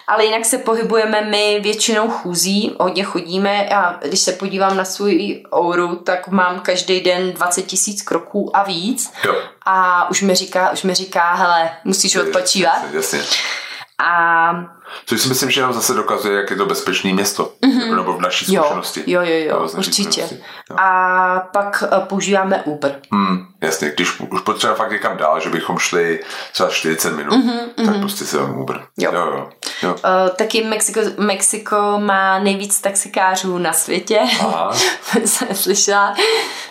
[0.07, 5.45] Ale jinak se pohybujeme my většinou chůzí, hodně chodíme a když se podívám na svůj
[5.55, 9.13] ouru, tak mám každý den 20 tisíc kroků a víc.
[9.25, 9.35] Jo.
[9.67, 12.83] A už mi říká, už mi říká, hele, musíš odpočívat.
[12.93, 13.39] Jasně, jasně.
[13.99, 14.53] A
[15.07, 17.53] Což si myslím, že nám zase dokazuje, jak je to bezpečné město.
[17.63, 17.97] Mm-hmm.
[17.97, 19.03] Nebo v naší zkušenosti.
[19.07, 20.21] Jo, jo, jo, jo určitě.
[20.21, 20.77] Jo.
[20.77, 23.01] A pak uh, používáme Uber.
[23.13, 26.21] Hmm, jasně, když už potřebujeme fakt někam dál, že bychom šli
[26.53, 28.01] třeba 40 minut, mm-hmm, tak mm-hmm.
[28.01, 28.87] prostě si dáme Uber.
[28.99, 29.13] Jo.
[29.15, 29.51] jo, jo,
[29.83, 29.93] jo.
[29.93, 34.21] Uh, taky Mexiko, Mexiko má nejvíc taxikářů na světě.
[34.41, 34.73] Aha.
[35.25, 36.15] jsem slyšela.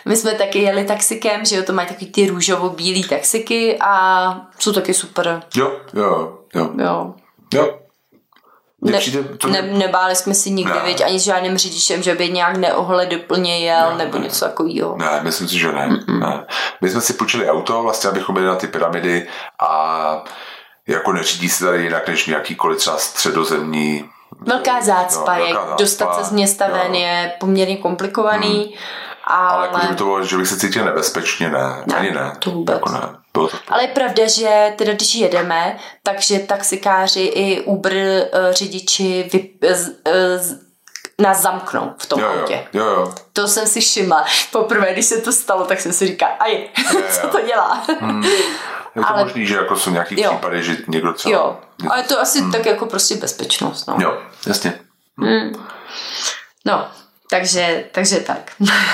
[0.05, 4.73] My jsme taky jeli taxikem, že jo, to mají takový ty růžovo-bílý taxiky a jsou
[4.73, 5.43] taky super.
[5.55, 6.69] Jo, jo, jo.
[6.79, 7.13] Jo.
[7.53, 7.79] Jo,
[8.81, 8.99] ne,
[9.37, 9.47] to...
[9.47, 11.05] ne, nebáli jsme si nikdy, ne.
[11.05, 14.23] ani s žádným řidičem, že by nějak neohleduplně jel ne, nebo ne.
[14.23, 14.97] něco takového.
[14.97, 15.89] Ne, myslím si, že ne.
[16.07, 16.45] ne.
[16.81, 19.27] My jsme si půjčili auto, vlastně, abychom byli na ty pyramidy
[19.59, 20.23] a
[20.87, 24.09] jako neřídí se tady jinak než nějakýkoliv třeba středozemní
[24.41, 28.63] Velká zácpa no, je, velká zácpa, dostat se z města ven je poměrně komplikovaný.
[28.63, 28.73] Hmm
[29.23, 31.83] Ale, ale jako to bylo, že bych se cítil nebezpečně, ne.
[31.85, 32.31] ne Ani ne.
[32.39, 32.75] To vůbec.
[32.75, 33.22] Jako ne.
[33.33, 39.29] Bylo to ale je pravda, že teda když jedeme, takže taxikáři i Uber uh, řidiči
[39.33, 40.57] vy, uh, uh,
[41.19, 42.67] nás zamknou v tom jo, autě.
[42.73, 43.13] Jo, jo.
[43.33, 44.25] To jsem si všimla.
[44.51, 46.67] Poprvé, když se to stalo, tak jsem si říkala, aj,
[47.21, 47.83] co to dělá?
[47.99, 48.23] Hmm.
[48.95, 49.23] Je to ale...
[49.23, 50.31] možný, že jako jsou nějaký jo.
[50.31, 51.35] případy, že někdo třeba...
[51.35, 51.59] Jo,
[51.89, 52.51] ale to asi hmm.
[52.51, 53.87] tak jako prostě bezpečnost.
[53.87, 53.97] No.
[53.99, 54.79] Jo, jasně.
[55.17, 55.65] Hmm.
[56.65, 56.87] No,
[57.29, 58.51] takže, takže tak.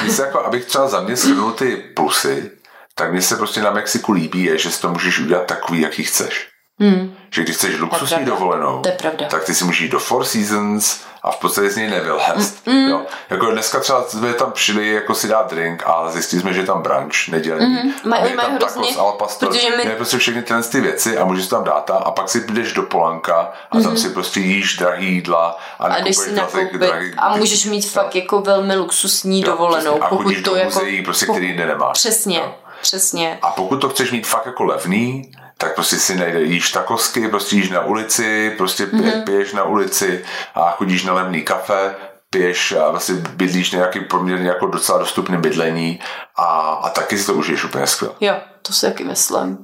[0.10, 2.52] Se jako, abych třeba za mě shrnul ty plusy,
[3.00, 6.04] tak mně se prostě na Mexiku líbí, je, že si to můžeš udělat takový, jaký
[6.04, 6.48] chceš.
[6.80, 7.16] Hmm.
[7.32, 9.28] Že když chceš luxusní dovolenou, to je pravda.
[9.28, 12.68] tak ty si můžeš jít do Four Seasons a v podstatě z něj nevylhest.
[12.68, 12.90] Mm, mm.
[12.90, 13.02] Jo.
[13.30, 16.66] Jako dneska třeba jsme tam přijeli jako si dát drink a zjistili jsme, že je
[16.66, 17.66] tam brunch nedělní.
[17.66, 19.96] Mm, maj, a je tam tacos al pastor, protože my...
[19.96, 23.52] prostě všechny tyhle ty věci a můžeš tam dát a pak si jdeš do Polanka
[23.72, 23.84] a mm.
[23.84, 27.90] tam si prostě jíš drahý jídla a, a jdeš si nakoupit drahý, a můžeš mít
[27.90, 29.92] fakt jako velmi luxusní jo, dovolenou.
[29.92, 30.06] Přesně.
[30.06, 30.82] A pokud to do jako...
[31.04, 31.94] prostě, který jinde nemáš.
[31.94, 32.38] Přesně.
[32.38, 32.56] Jo.
[32.82, 33.40] Přesně.
[33.42, 37.56] A pokud to chceš mít fakt jako levný, tak prostě si najde, jíš takosky, prostě
[37.56, 39.24] jíš na ulici, prostě mm-hmm.
[39.24, 40.26] piješ na ulici
[40.56, 41.96] a chodíš na levný kafe,
[42.30, 46.00] piješ a vlastně bydlíš nějaký poměrně jako docela dostupný bydlení
[46.36, 46.44] a,
[46.84, 48.16] a taky si to užiješ úplně skvěle.
[48.20, 49.58] Jo, to si taky myslím.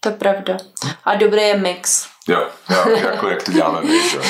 [0.00, 0.56] To je pravda.
[1.04, 2.06] A dobrý je mix.
[2.28, 4.22] Jo, jo jako jak to děláme my, že jo.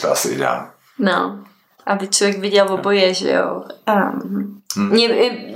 [0.00, 0.66] To asi ideální.
[0.98, 1.44] No,
[1.86, 3.64] aby člověk viděl oboje, že jo.
[3.94, 4.90] Um, hmm.
[4.90, 5.08] Mně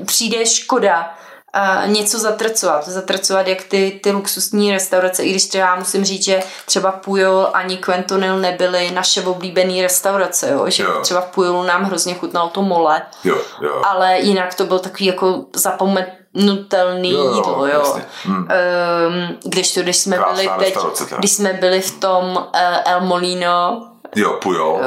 [0.06, 1.14] přijde škoda,
[1.56, 2.88] uh, něco zatrcovat.
[2.88, 7.76] Zatrcovat jak ty, ty luxusní restaurace, i když třeba musím říct, že třeba Pujol ani
[7.76, 10.70] Quentonil nebyly naše oblíbené restaurace, jo?
[10.70, 11.00] že jo.
[11.02, 13.82] třeba v Pujolu nám hrozně chutnalo to mole, jo, jo.
[13.84, 17.96] ale jinak to byl takový jako zapomenutelný jo, jo, jídlo, jo.
[18.24, 18.36] Hmm.
[18.36, 20.76] Um, když to, když jsme Krásná byli teď,
[21.18, 24.80] když jsme byli v tom uh, El Molino, Jo, Pujol,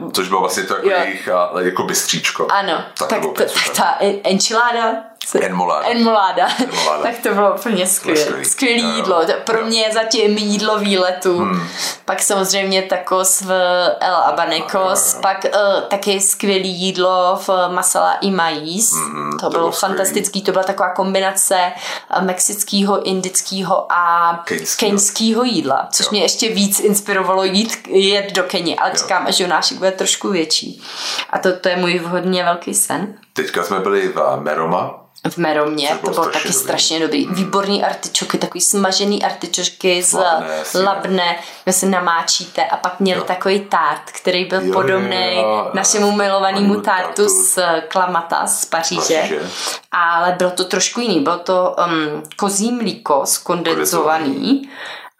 [0.00, 2.46] uh, což bylo vlastně to jako jejich jako bystříčko.
[2.50, 6.48] Ano, tak, tak, to, tak ta enchilada, Enmolada.
[6.58, 7.02] Enmolada.
[7.02, 8.44] tak to bylo úplně skvělé.
[8.44, 9.26] Skvělé jídlo.
[9.26, 11.38] To pro mě zatím jídlo výletu.
[11.38, 11.68] Hmm.
[12.04, 13.52] Pak samozřejmě tacos v
[14.00, 15.14] El Abanecos.
[15.14, 18.92] No, Pak uh, taky skvělé jídlo v Masala i Maíz.
[18.92, 20.42] Hmm, to, to bylo fantastický.
[20.42, 24.32] To byla taková kombinace eh, mexického, indického a
[24.78, 25.88] keňského jídla.
[25.92, 26.10] Což jo.
[26.12, 28.76] mě ještě víc inspirovalo jít jet do Keni.
[28.76, 28.96] Ale jo.
[28.98, 30.82] čekám, že Jonášek bude trošku větší.
[31.30, 33.14] A to, to je můj hodně velký sen.
[33.38, 36.52] Teďka jsme byli v Meroma, v Meromě, to bylo, to bylo taky dobrý.
[36.52, 37.26] strašně dobrý.
[37.26, 37.34] Hmm.
[37.34, 43.24] Výborný artičoky, takový smažený artičoky z labné, labné, kde si namáčíte a pak měli jo.
[43.24, 47.58] takový tart, který byl jo, podobný jo, našemu milovanému tartu z
[47.88, 49.16] Klamata z Paříže.
[49.20, 49.50] Paříže.
[49.92, 54.68] Ale bylo to trošku jiný, bylo to um, kozí mlíko skondenzovaný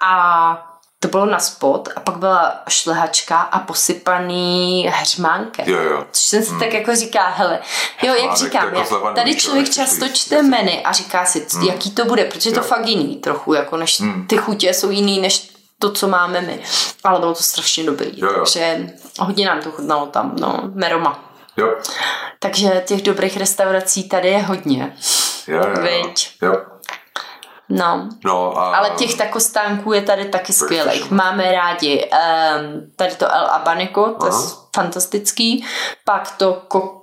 [0.00, 5.68] a to bylo na spod a pak byla šlehačka a posypaný hřmánkem.
[5.68, 6.06] Jo, jo.
[6.12, 6.60] Což jsem si hmm.
[6.60, 7.58] tak jako říká, hele,
[8.02, 11.62] jo, jak říkám, jako tady člověk často čte meny a říká si, hmm.
[11.62, 12.56] jaký to bude, protože jo.
[12.56, 14.26] to fakt jiný trochu, jako než hmm.
[14.26, 16.62] ty chutě jsou jiný, než to, co máme my.
[17.04, 18.34] Ale bylo to strašně dobrý, jo, jo.
[18.34, 21.24] takže hodně nám to chutnalo tam, no, Meroma.
[21.56, 21.74] Jo.
[22.38, 24.96] Takže těch dobrých restaurací tady je hodně.
[25.46, 26.12] Jo, jo.
[26.42, 26.77] Jo.
[27.68, 28.08] No.
[28.24, 28.76] no a...
[28.76, 31.10] Ale těch takostánků je tady taky skvělých.
[31.10, 34.42] Máme rádi um, tady to El Abanico, to Aha.
[34.42, 35.64] je fantastický.
[36.04, 37.02] Pak to ko,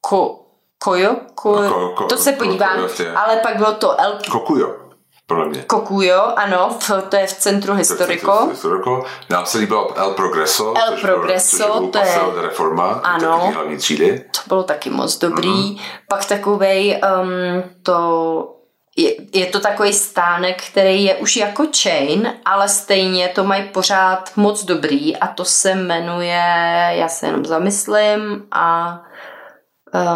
[0.00, 0.40] ko,
[0.78, 2.76] kojo, ko, ko, ko, to se podívám.
[2.76, 4.18] Ko, ko, ale pak bylo to El...
[4.30, 4.88] Kokujo.
[5.26, 5.62] Podle mě.
[5.62, 8.46] Kokujo, ano, v, to je v centru Historiko.
[8.46, 9.04] Historiko.
[9.30, 10.74] Nám se líbilo El Progreso.
[10.76, 12.18] El Progreso, bylo, to je...
[12.36, 14.24] Reforma, ano, hlavní třídy.
[14.30, 15.48] To bylo taky moc dobrý.
[15.48, 15.80] Mm-hmm.
[16.08, 18.57] Pak takovej um, to
[18.98, 24.30] je, je to takový stánek, který je už jako chain, ale stejně to mají pořád
[24.36, 26.44] moc dobrý a to se jmenuje,
[26.90, 29.00] já se jenom zamyslím a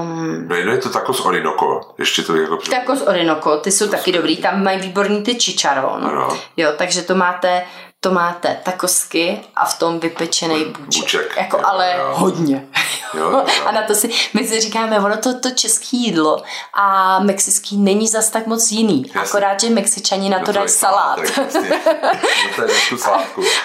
[0.00, 2.56] Um, no je to tako z Orinoco, ještě to jako...
[2.56, 6.06] Tako z Orinoco, ty jsou taky dobrý, tam mají výborný ty čicharon.
[6.06, 6.38] Ano.
[6.56, 7.62] Jo, takže to máte
[8.00, 11.02] to máte takosky a v tom vypečený bůček.
[11.02, 11.36] bůček.
[11.36, 12.12] Jako ale jo.
[12.14, 12.68] hodně.
[13.14, 13.44] Jo, jo.
[13.66, 16.42] A na to si, my si říkáme, ono to, to české jídlo
[16.74, 19.02] a mexický není zas tak moc jiný.
[19.06, 19.20] Jasně.
[19.20, 21.18] Akorát, že mexičani na to, to dají salát.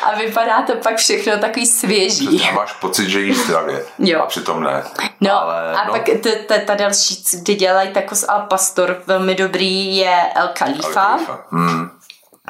[0.03, 2.49] a vypadá to pak všechno takový svěží.
[2.49, 3.85] A máš pocit, že jíš zdravě.
[3.99, 4.21] Jo.
[4.21, 4.83] A přitom ne.
[5.21, 5.93] No ale, a no.
[5.93, 6.09] pak
[6.47, 11.19] ta, ta další, kdy dělají takos al pastor, velmi dobrý je El Khalifa.
[11.29, 11.37] El.
[11.49, 11.96] Hmm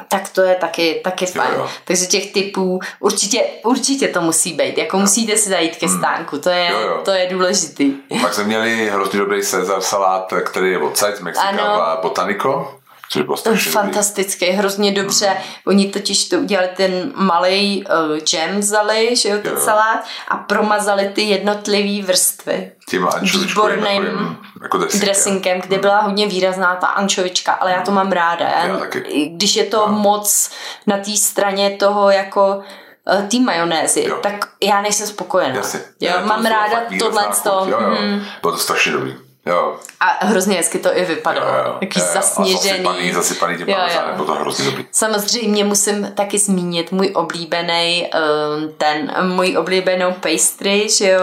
[0.08, 1.50] tak to je taky, taky fajn.
[1.54, 1.68] Jo, jo.
[1.84, 4.78] Takže těch typů určitě, určitě to musí být.
[4.78, 5.00] Jako jo.
[5.00, 5.98] musíte si zajít ke hmm.
[5.98, 7.00] stánku, to je, jo, jo.
[7.04, 7.92] to je důležitý.
[8.22, 12.77] Pak jsme měli hrozně dobrý Cezar salát, který je odsaď z Mexika, Botanico.
[13.10, 14.58] Což bylo strašně Fantastický, dobrý.
[14.58, 15.28] hrozně dobře.
[15.28, 15.36] Mm.
[15.66, 19.60] Oni totiž to udělali ten malý uh, jam vzali, že jo, ten jo.
[19.60, 22.72] salát a promazali ty jednotlivé vrstvy.
[22.88, 23.08] Tím
[23.40, 25.80] výborným jako dressingem, dressingem kde mm.
[25.80, 28.48] byla hodně výrazná ta ančovička, ale já to mám ráda.
[28.48, 29.30] Já, já taky.
[29.34, 29.88] Když je to jo.
[29.88, 30.50] moc
[30.86, 32.60] na té straně toho jako
[33.08, 34.18] eh, té majonézy, jo.
[34.22, 35.56] tak já nejsem spokojená.
[35.56, 35.80] Jasně.
[36.00, 37.24] Jo, já mám ráda tohle.
[37.46, 37.80] Jo, jo.
[37.80, 38.24] Mm.
[38.42, 39.27] Bylo to strašně dobrý.
[39.48, 39.76] Jo.
[40.00, 41.46] A hrozně hezky to i vypadalo.
[41.46, 41.78] Jo, jo.
[41.80, 42.12] Jaký jo, jo.
[42.14, 42.68] zasněžený.
[42.68, 44.86] Zasypaný, zasypaný tím jo, to hrozně dobrý.
[44.92, 48.10] Samozřejmě musím taky zmínit můj oblíbený,
[48.56, 51.20] um, ten, můj oblíbenou pastry, že jo,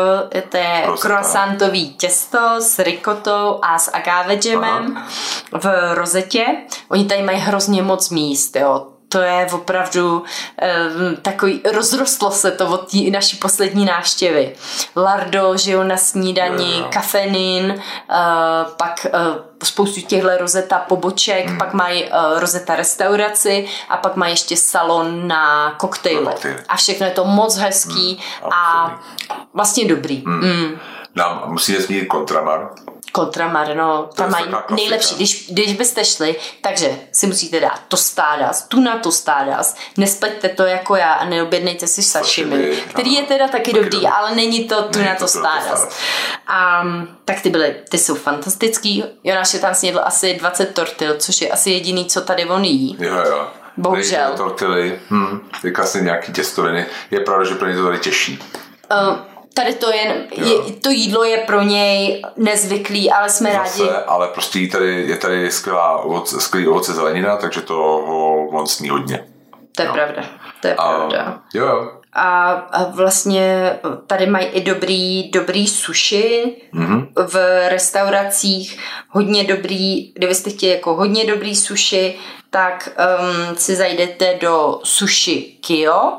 [0.49, 5.05] to je croissantový těsto s ricotou a s agave jamem
[5.51, 6.45] v rozetě.
[6.89, 12.67] Oni tady mají hrozně moc míst, jo to je opravdu um, takový, rozrostlo se to
[12.67, 14.55] od té naší poslední návštěvy.
[14.95, 16.87] Lardo, že jo, na snídani, no.
[16.89, 19.19] kafenin, uh, pak uh,
[19.63, 21.57] spoustu těchto rozeta poboček, hmm.
[21.57, 26.33] pak mají uh, rozeta restauraci a pak mají ještě salon na koktejly.
[26.67, 28.53] A všechno je to moc hezký hmm.
[28.53, 28.95] a
[29.53, 30.23] vlastně dobrý.
[30.25, 30.45] Hmm.
[30.45, 30.79] Mm.
[31.15, 32.69] Nám musíme zmínit Kontramar,
[33.15, 39.75] Kontramarno, tam mají nejlepší, když, když byste šli, takže si musíte dát tostádas, tuna tostádas,
[39.97, 44.35] nespleťte to jako já a neobjednejte si sashimi, který je teda taky, taky dobrý, ale
[44.35, 45.99] není to tuna tostádas.
[46.47, 46.83] A
[47.25, 51.49] tak ty byly, ty jsou fantastický, Jonáš je tam snědl asi 20 tortil, což je
[51.49, 52.97] asi jediný, co tady on jí.
[52.99, 53.47] Jo, jo.
[53.77, 54.33] Bohužel.
[54.37, 55.49] Tortily, hm,
[55.81, 56.85] asi nějaký těstoviny.
[57.11, 58.39] Je pravda, že pro ně to tady těžší.
[58.91, 63.95] Uh, Tady to, je, je, to jídlo je pro něj nezvyklý, ale jsme Zase, rádi.
[64.07, 68.67] Ale prostě je tady, je tady skvělá ovoce, skvělý ovoce zelenina, takže to ho on
[68.67, 69.27] sní hodně.
[69.75, 69.93] To je no.
[69.93, 70.23] pravda.
[70.61, 71.41] To je a, pravda.
[71.53, 77.07] Jo, a, a vlastně tady mají i dobrý, dobrý sushi mm-hmm.
[77.27, 78.79] v restauracích,
[79.09, 82.15] hodně dobrý, kdybyste chtěli jako hodně dobrý sushi,
[82.49, 82.89] tak
[83.49, 86.17] um, si zajdete do Sushi Kyo,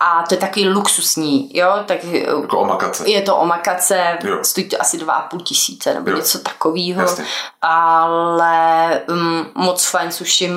[0.00, 3.10] a to je taky luxusní, jo, tak eh, jako omakace.
[3.10, 4.38] je to omakace, jo.
[4.42, 6.16] stojí to asi dva a půl tisíce nebo jo.
[6.16, 7.16] něco takového,
[7.62, 10.50] ale um, moc fajn sushi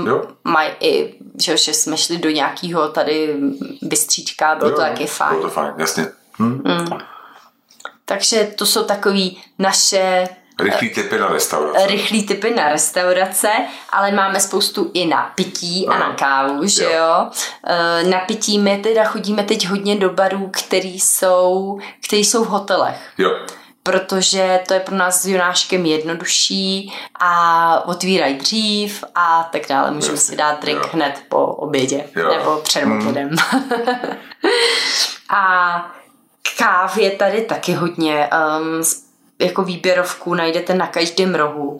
[0.43, 3.35] mají i, že, že jsme šli do nějakého tady
[3.81, 5.31] bystříčka, bylo jo, to taky fajn.
[5.31, 6.07] Bylo to fajn, jasně.
[6.39, 6.61] Hm.
[6.65, 6.99] Mm.
[8.05, 10.27] Takže to jsou takový naše
[10.63, 11.87] Rychlý typy na restaurace.
[11.87, 13.49] Rychlý typy na restaurace,
[13.89, 16.91] ale máme spoustu i na pití a na kávu, že jo.
[16.91, 17.29] jo.
[17.67, 22.47] E, na pití my teda chodíme teď hodně do barů, který jsou, který jsou v
[22.47, 22.97] hotelech.
[23.17, 23.31] Jo
[23.83, 29.91] protože to je pro nás s Jonáškem jednodušší a otvírají dřív a tak dále.
[29.91, 30.89] Můžeme si dát drink jo.
[30.93, 32.37] hned po obědě jo.
[32.37, 32.99] nebo před hmm.
[32.99, 33.29] obědem.
[35.29, 35.95] a
[36.57, 38.29] káv je tady taky hodně.
[38.59, 38.83] Um,
[39.39, 41.77] jako výběrovku najdete na každém rohu.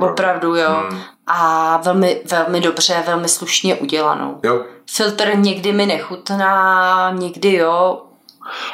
[0.00, 0.70] Opravdu, jo.
[0.90, 1.00] Hmm.
[1.26, 4.40] A velmi, velmi dobře, velmi slušně udělanou.
[4.42, 4.64] Jo.
[4.90, 8.02] Filtr někdy mi nechutná, někdy jo.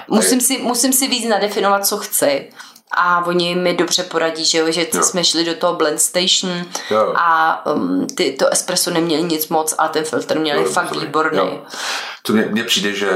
[0.09, 2.51] Musím si, musím si víc nadefinovat, co chci.
[2.97, 5.03] A oni mi dobře poradí, že, jo, že jo.
[5.03, 7.15] jsme šli do toho blend station jo.
[7.17, 11.39] a um, ty, to espresso neměli nic moc a ten filtr měli jo, fakt výborný.
[11.39, 11.63] Jo.
[12.23, 13.11] To mně přijde, že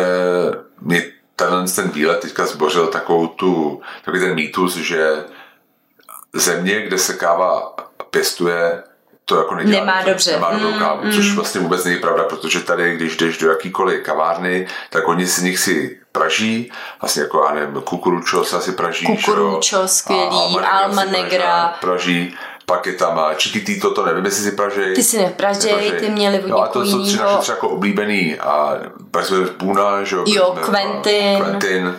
[0.81, 1.03] mě
[1.37, 5.24] tenhle ten výlet teďka zbořil takovou tu, takový ten mýtus, že
[6.32, 7.76] země, kde se káva
[8.11, 8.82] pěstuje,
[9.24, 10.32] to jako nedělá Nemá dobře.
[10.32, 11.12] Nemá dobrou mm, kávu, mm.
[11.12, 15.45] což vlastně vůbec není pravda, protože tady, když jdeš do jakýkoliv kavárny, tak oni si
[15.45, 19.07] nich si praží, vlastně jako, já nevím, kukuručo se asi praží.
[19.07, 21.74] Kukuručo, skvělý, Alma Negra.
[21.80, 22.37] Praží,
[22.67, 24.95] pak je tam Chiquitito, to nevím, jestli si pražej.
[24.95, 28.79] Ty si nepražej, ty měli od No a to jsou tři naše jako oblíbený a
[29.31, 30.25] v Puna, že jo?
[30.27, 31.45] Jo, Quentin.
[31.45, 31.97] Quentin,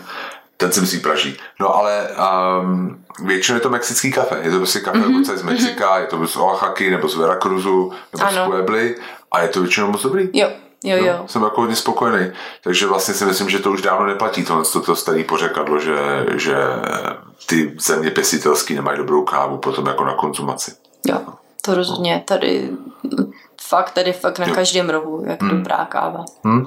[0.57, 1.37] ten si myslí praží.
[1.59, 2.07] No ale
[2.61, 4.39] um, většinou je to mexický kafe.
[4.41, 5.35] Je to prostě kafe mm-hmm.
[5.35, 6.01] z Mexika, mm-hmm.
[6.01, 8.45] je to z Oaxaky, nebo z Veracruzu, nebo ano.
[8.45, 8.95] z Puebly
[9.31, 10.29] a je to většinou moc dobrý.
[10.33, 10.49] Jo.
[10.83, 11.15] Jo, jo.
[11.21, 12.31] No, jsem jako hodně spokojený.
[12.63, 16.25] Takže vlastně si myslím, že to už dávno neplatí, tohle to, to starý pořekadlo, že,
[16.35, 16.57] že
[17.45, 20.75] ty země pěstitelský nemají dobrou kávu potom jako na konzumaci.
[21.07, 21.19] Jo,
[21.61, 22.23] to rozhodně.
[22.27, 22.69] Tady
[23.61, 24.55] fakt, tady fakt na jo.
[24.55, 25.49] každém rohu, jak hmm.
[25.51, 26.25] dobrá káva.
[26.43, 26.65] Hmm.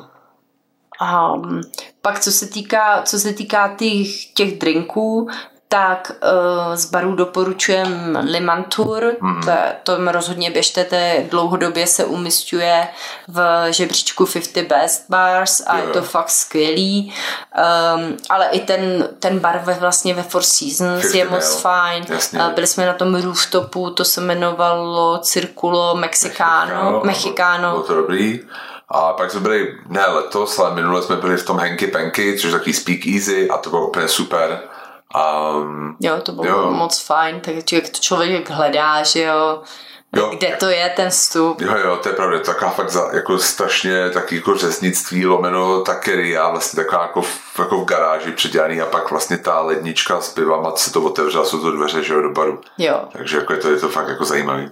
[1.01, 1.33] A
[2.03, 5.29] pak co se týká, co se týká těch, těch drinků,
[5.73, 9.43] tak uh, z barů doporučujem Limantur, mm.
[9.83, 10.97] to, rozhodně běžte, to
[11.31, 12.89] dlouhodobě se umistuje
[13.29, 15.87] v žebříčku 50 Best Bars a yeah.
[15.87, 17.15] je to fakt skvělý.
[17.97, 22.07] Um, ale i ten, ten bar ve, vlastně ve Four Seasons je moc fajn.
[22.35, 27.01] Uh, byli jsme na tom rooftopu, to se jmenovalo Circulo Mexicano.
[27.05, 27.71] Mexicano.
[27.71, 28.41] Bylo to dobrý.
[28.89, 32.45] A pak jsme byli, ne letos, ale minule jsme byli v tom Henky Penky, což
[32.45, 34.61] je takový speak easy a to bylo úplně super.
[35.15, 36.71] Um, jo, to bylo jo.
[36.71, 39.63] moc fajn, takže to člověk hledá, že jo,
[40.17, 40.31] Jo.
[40.33, 41.61] Kde to je ten vstup?
[41.61, 45.83] Jo, jo, to je pravda, to taková fakt za, jako strašně taky jako řeznictví, lomeno
[45.83, 50.29] takeria, vlastně taková jako, v, jako v garáži předělaný a pak vlastně ta lednička s
[50.29, 52.61] pivama se to otevřela, jsou to dveře, že jo, do baru.
[52.79, 53.05] Jo.
[53.13, 54.71] Takže jako je to, je to fakt jako zajímavý.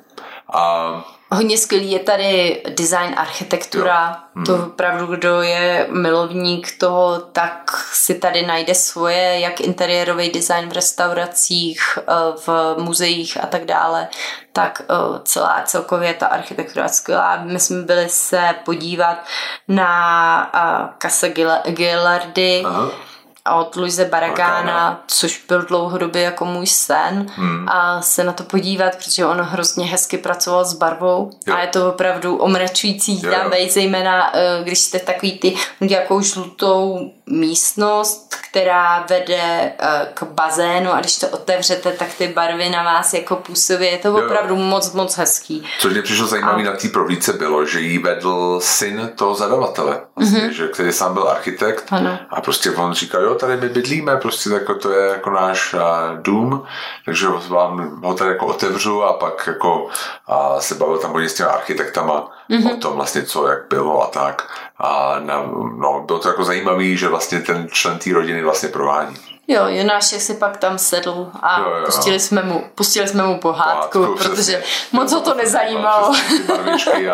[0.52, 4.24] A Hodně skvělý je tady design, architektura.
[4.34, 4.44] Hmm.
[4.44, 10.72] To opravdu, kdo je milovník toho, tak si tady najde svoje, jak interiérový design v
[10.72, 12.12] restauracích, eh,
[12.46, 14.08] v muzeích a tak dále,
[14.52, 17.42] tak eh, celá celkově ta architektura skvělá.
[17.44, 19.24] My jsme byli se podívat
[19.68, 21.28] na eh, Casa
[21.68, 23.07] Gillardy, Aha
[23.56, 27.68] od Luise Baragána, což byl dlouhodobě jako můj sen hmm.
[27.68, 31.54] a se na to podívat, protože on hrozně hezky pracoval s barvou jo.
[31.54, 37.10] a je to opravdu omračující tam vejít, zejména eh, když jste takový ty nějakou žlutou
[37.26, 43.14] místnost, která vede eh, k bazénu a když to otevřete, tak ty barvy na vás
[43.14, 43.86] jako působí.
[43.86, 44.60] Je to opravdu jo.
[44.60, 45.64] moc, moc hezký.
[45.78, 46.64] Což mě přišlo zajímavé a...
[46.64, 50.50] na té prohlídce bylo, že jí vedl syn toho zadavatele, vlastně, mm-hmm.
[50.50, 52.18] že, který sám byl architekt ano.
[52.30, 55.80] a prostě on říkal, jo, tady my bydlíme, prostě jako to je jako náš uh,
[56.22, 56.64] dům,
[57.04, 59.88] takže vám ho tady jako otevřu a pak jako
[60.26, 62.74] a se bavil tam hodně s těmi architektama mm-hmm.
[62.74, 64.50] o tom vlastně, co jak bylo a tak.
[64.78, 65.42] A na,
[65.76, 69.37] no, bylo to jako zajímavý, že vlastně ten člen té rodiny vlastně provádí.
[69.50, 71.86] Jo, Jonášek si pak tam sedl a jo, jo.
[71.86, 74.62] Pustili, jsme mu, pustili jsme mu pohádku, pohádku protože přesně.
[74.92, 76.14] moc ho to nezajímalo.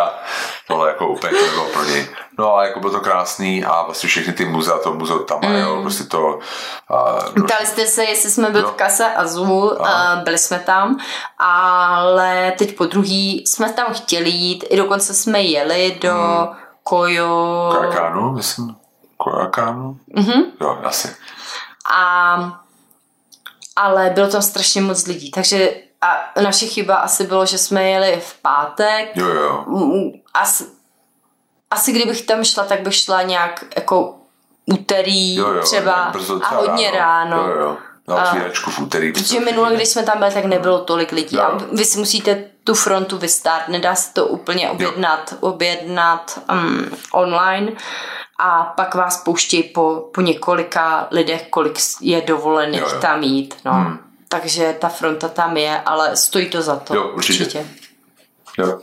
[0.01, 0.14] a
[0.68, 2.09] tohle jako úplně to nebylo pro něj.
[2.39, 5.55] No a jako bylo to krásný a vlastně všechny ty muzea, to muzeu tam mm.
[5.55, 6.39] jo, prostě to...
[7.47, 8.68] Ptali jste se, jestli jsme byli no.
[8.68, 10.99] v kase Azul, a byli jsme tam,
[11.39, 16.57] ale teď po druhý jsme tam chtěli jít, i dokonce jsme jeli do mm.
[16.82, 17.72] Kojo...
[17.78, 18.76] Kajakánu, myslím.
[19.16, 19.99] Kojakánu?
[20.16, 20.43] Mhm.
[20.61, 21.16] Jo, asi.
[21.93, 22.64] A
[23.76, 28.20] ale bylo tam strašně moc lidí, takže a naše chyba asi bylo, že jsme jeli
[28.20, 29.16] v pátek.
[29.16, 29.64] Jo, jo.
[30.35, 30.64] Asi,
[31.70, 34.14] asi kdybych tam šla, tak bych šla nějak jako
[34.66, 37.37] úterý jo, jo, třeba, třeba a hodně ráno.
[37.37, 37.49] ráno.
[37.49, 37.76] Jo, jo.
[38.09, 39.12] Na otvíračku v úterý.
[39.12, 41.37] Protože minule, když jsme tam byli, tak nebylo tolik lidí.
[41.37, 41.43] Jo.
[41.43, 43.68] A vy si musíte tu frontu vystát.
[43.68, 45.39] Nedá se to úplně objednat, jo.
[45.41, 47.72] objednat um, online
[48.39, 53.01] a pak vás pouští po, po několika lidech, kolik je dovolených jo, jo.
[53.01, 53.55] tam jít.
[53.64, 53.72] No.
[53.72, 53.99] Hmm.
[54.28, 56.95] Takže ta fronta tam je, ale stojí to za to.
[56.95, 57.45] Jo, určitě.
[57.45, 57.66] určitě.
[58.59, 58.80] Jo.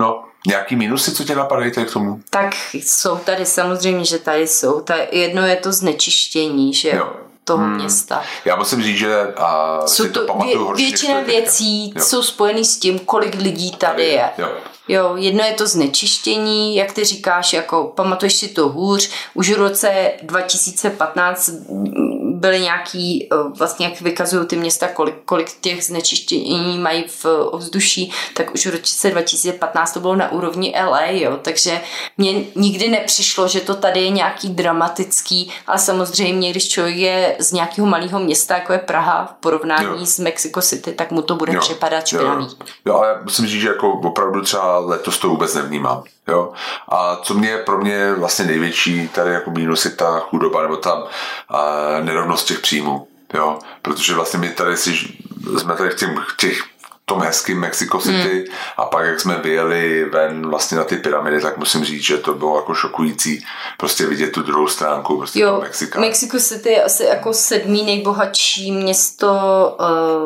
[0.00, 2.20] No, nějaký minusy, co tě napadají tady k tomu?
[2.30, 4.80] Tak jsou tady samozřejmě, že tady jsou.
[4.80, 7.12] Ta, jedno je to znečištění, že jo
[7.44, 7.76] toho hmm.
[7.76, 8.22] města.
[8.44, 12.02] Já musím říct, že a, jsou to, to pamatuju vě, Většina věcí jo.
[12.02, 14.30] jsou spojeny s tím, kolik lidí tady, tady je.
[14.38, 14.48] Jo.
[14.88, 19.56] Jo, jedno je to znečištění, jak ty říkáš, jako pamatuješ si to hůř, už v
[19.56, 21.50] roce 2015
[22.42, 28.12] byly nějaký, eh, vlastně jak vykazují ty města, kolik, kolik těch znečištění mají v ovzduší,
[28.34, 31.80] tak už v roce 2015 to bylo na úrovni LA, jo, takže
[32.18, 37.52] mně nikdy nepřišlo, že to tady je nějaký dramatický, ale samozřejmě, když člověk je z
[37.52, 40.06] nějakého malého města, jako je Praha, v porovnání jo.
[40.06, 41.60] s Mexico City, tak mu to bude jo.
[41.60, 42.44] připadat špinavý.
[42.44, 42.66] Jo.
[42.86, 46.02] jo, ale musím říct, že jako opravdu třeba letos to vůbec nevnímám.
[46.28, 46.52] Jo?
[46.88, 51.06] A co mě pro mě vlastně největší tady jako mínus je ta chudoba nebo ta
[52.02, 53.08] nerovnost těch příjmů.
[53.34, 53.58] Jo?
[53.82, 54.90] Protože vlastně my tady si,
[55.58, 56.64] jsme tady v těch, těch
[57.04, 58.56] tom hezkým Mexico City hmm.
[58.76, 62.34] a pak jak jsme vyjeli ven vlastně na ty pyramidy, tak musím říct, že to
[62.34, 63.44] bylo jako šokující
[63.76, 66.00] prostě vidět tu druhou stránku prostě jo, Mexika.
[66.00, 69.28] Mexico City je asi jako sedmý nejbohatší město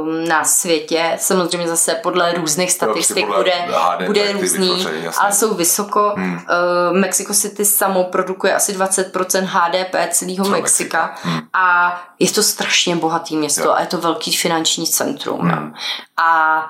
[0.05, 3.53] um, na světě, samozřejmě zase podle různých statistik jo, prostě
[3.99, 4.87] bude, bude různý,
[5.19, 6.13] ale jsou vysoko.
[6.17, 6.35] Hmm.
[6.35, 11.15] Uh, Mexico City samo produkuje asi 20% HDP celého Mexika, Mexika.
[11.23, 11.41] Hmm.
[11.53, 13.73] a je to strašně bohatý město jo.
[13.73, 15.41] a je to velký finanční centrum.
[15.41, 15.75] Hmm.
[16.17, 16.63] A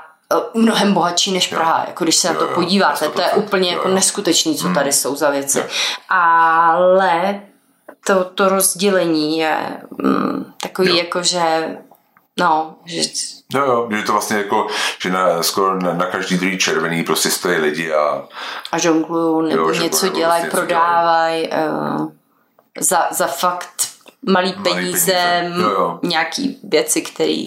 [0.55, 3.72] mnohem bohatší než Praha, jako když se jo, na to jo, podíváte, to je úplně
[3.72, 4.74] jo, jako neskutečný, co hmm.
[4.74, 5.64] tady jsou za věci.
[6.09, 7.41] Ale
[8.07, 10.97] to, to rozdělení je mm, takový jo.
[10.97, 11.77] jako, že
[12.39, 13.01] no, že
[13.55, 14.66] Jo, jo, že to vlastně jako,
[15.01, 18.29] že na, skoro na, na každý druhý červený prostě stojí lidi a...
[18.72, 22.11] A žonglují, nebo jo, něco dělají, vlastně prodávají uh,
[22.81, 23.89] za, za fakt
[24.22, 25.62] malý, malý peníze, peníze.
[25.62, 25.99] Jo, jo.
[26.03, 27.45] nějaký věci, které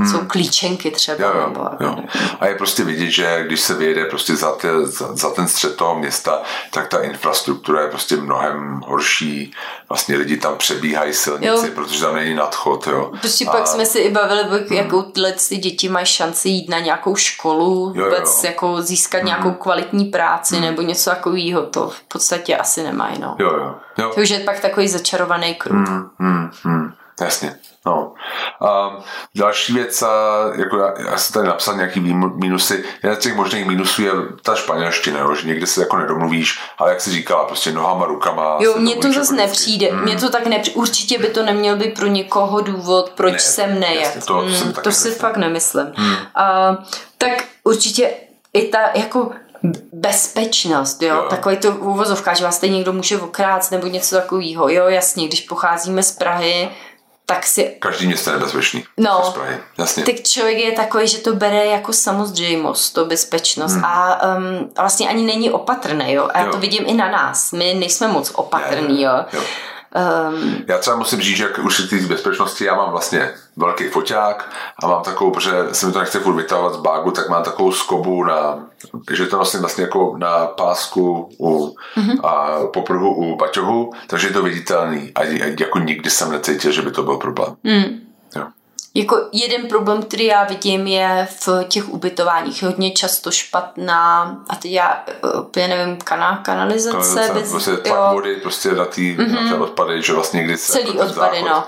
[0.00, 0.10] Hmm.
[0.10, 1.24] Jsou klíčenky třeba.
[1.24, 1.96] Jo, jo, nebo, jo.
[2.40, 5.76] A je prostě vidět, že když se vyjede prostě za, te, za, za ten střed
[5.76, 9.52] toho města, tak ta infrastruktura je prostě mnohem horší.
[9.88, 11.72] Vlastně lidi tam přebíhají silnici, jo.
[11.74, 12.86] protože tam není nadchod.
[12.86, 13.12] Jo.
[13.20, 13.50] Prostě a...
[13.50, 14.72] pak jsme si i bavili, hmm.
[14.72, 18.50] jakou tyhle ty děti mají šanci jít na nějakou školu, jo, vůbec jo.
[18.50, 19.26] jako získat hmm.
[19.26, 20.64] nějakou kvalitní práci hmm.
[20.64, 21.62] nebo něco takového.
[21.62, 23.18] To v podstatě asi nemají.
[23.18, 23.36] No.
[23.38, 23.74] Jo, jo.
[23.98, 24.12] jo.
[24.14, 25.88] Takže je pak takový začarovaný kruh.
[25.88, 26.92] Hmm, hmm, hmm.
[27.20, 27.56] Jasně.
[27.86, 28.12] No.
[28.60, 28.96] A
[29.34, 30.04] další věc,
[30.54, 32.00] jako já, já jsem tady napsal nějaký
[32.34, 34.12] mínusy, jeden z těch možných mínusů je
[34.42, 38.56] ta španělština, jo, že někdy se jako nedomluvíš, ale jak jsi říkala, prostě nohama, rukama.
[38.60, 40.02] Jo, mně to zase jako nepřijde, hmm.
[40.02, 43.80] mně to tak nepřijde, určitě by to neměl být pro někoho důvod, proč ne, jsem
[43.80, 44.04] nejet.
[44.04, 45.92] Jasně, to, hmm, to si fakt nemyslím.
[45.94, 46.16] Hmm.
[46.34, 46.76] A,
[47.18, 48.10] tak určitě
[48.52, 49.30] i ta jako
[49.92, 51.26] bezpečnost, jo, jo.
[51.30, 55.40] takový to úvozovka, že vás tady někdo může okrát nebo něco takového, jo, jasně, když
[55.40, 56.68] pocházíme z Prahy,
[57.30, 57.76] tak si...
[57.78, 58.84] Každý město je nebezpečný.
[58.96, 60.04] No, Prahy, jasně.
[60.04, 63.84] tak člověk je takový, že to bere jako samozřejmost, to bezpečnost hmm.
[63.84, 66.46] a um, vlastně ani není opatrný, jo, a jo.
[66.46, 69.24] já to vidím i na nás, my nejsme moc opatrný, jo.
[69.32, 69.42] jo.
[69.94, 74.50] Um, já třeba musím říct, že už ty bezpečnosti já mám vlastně velký foťák
[74.82, 77.72] a mám takovou, protože se mi to nechce furt vytahovat z bágu, tak mám takovou
[77.72, 78.66] skobu na,
[79.12, 82.26] že to vlastně vlastně jako na pásku u, mm-hmm.
[82.26, 86.82] a popruhu u baťohu, takže je to viditelný a, a jako nikdy jsem necítil, že
[86.82, 87.56] by to byl problém.
[87.64, 88.00] Mm.
[88.94, 92.62] Jako jeden problém, který já vidím, je v těch ubytováních.
[92.62, 96.90] Hodně často špatná, a teď já eh, úplně nevím, kana, kanalizace.
[96.90, 99.32] kanalizace bez, prostě tlak vody prostě na ty, mm-hmm.
[99.32, 99.62] na ty mhm.
[99.62, 101.64] odpady, že vlastně někdy se Celý jako odpady, záchod, no.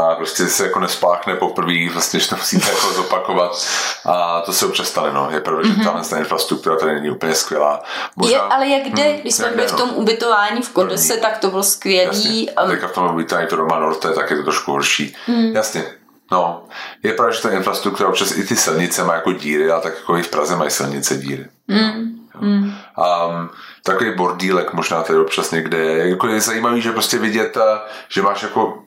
[0.00, 3.66] A prostě se jako nespáchne poprvé, vlastně, že to musíte jako zopakovat.
[4.04, 5.28] A to se občas stane, no.
[5.30, 5.82] Je pravda, mm-hmm.
[5.82, 6.04] že mhm.
[6.10, 7.82] ta infrastruktura tady není úplně skvělá.
[8.16, 9.94] Možná, je, ale jak jde, hmm, když jsme byli v tom no.
[9.94, 12.44] ubytování v Kondose, tak to bylo skvělý.
[12.46, 12.52] Jasně.
[12.62, 15.16] Um, Teďka v tom ubytování to doma Norte, tak je to trošku horší.
[15.28, 15.56] Mm.
[15.56, 15.84] Jasně,
[16.32, 16.64] No,
[17.02, 20.16] je pravda, že ta infrastruktura občas i ty silnice má jako díry, ale tak jako
[20.16, 21.46] i v Praze mají silnice díry.
[21.68, 22.18] Mm.
[22.40, 22.64] Mm.
[22.64, 23.50] Um,
[23.84, 26.08] takový bordílek možná tady občas někde je.
[26.08, 27.78] Jako je zajímavý, že prostě vidět, eh,
[28.08, 28.82] že máš jako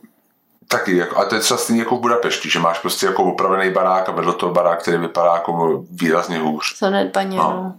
[0.67, 3.71] taky, jako, a to je třeba stejně jako v Budapešti, že máš prostě jako opravený
[3.71, 6.79] barák a vedle toho barák, který vypadá jako výrazně hůř.
[6.79, 7.43] Zanedbaně, no.
[7.43, 7.73] no.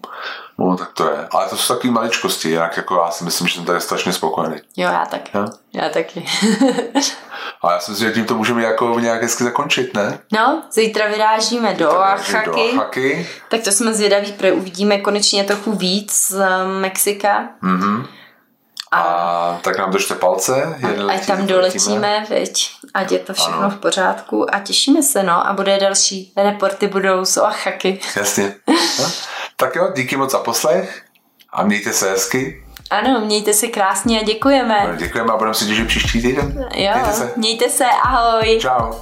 [0.59, 1.29] No, tak to je.
[1.31, 4.57] Ale to jsou takové maličkosti, jinak jako já si myslím, že jsem tady strašně spokojený.
[4.77, 5.31] Jo, já taky.
[5.35, 5.47] Ja?
[5.73, 6.25] Já taky.
[7.63, 10.19] A já si myslím, že tím to můžeme jako nějak hezky zakončit, ne?
[10.33, 12.47] No, zítra vyrážíme do Oaxaky.
[12.47, 13.29] do Oaxaky.
[13.49, 16.43] Tak to jsme zvědaví, protože uvidíme konečně trochu víc z
[16.81, 17.49] Mexika.
[17.63, 18.07] Mm-hmm.
[18.91, 20.79] A, a tak nám držte palce.
[20.83, 23.71] A, ať tam doletíme, veď, ať je to všechno ano.
[23.71, 25.47] v pořádku a těšíme se, no.
[25.47, 28.01] A bude další reporty budou z Oaxaky.
[28.17, 28.55] Jasně.
[28.99, 29.11] No.
[29.57, 31.03] Tak jo, díky moc za poslech
[31.53, 32.65] a mějte se hezky.
[32.91, 34.95] Ano, mějte se krásně a děkujeme.
[34.97, 36.69] Děkujeme a budeme se těšit příští týden.
[36.75, 37.33] Jo, mějte se.
[37.37, 38.59] mějte se, ahoj.
[38.61, 38.93] Čau.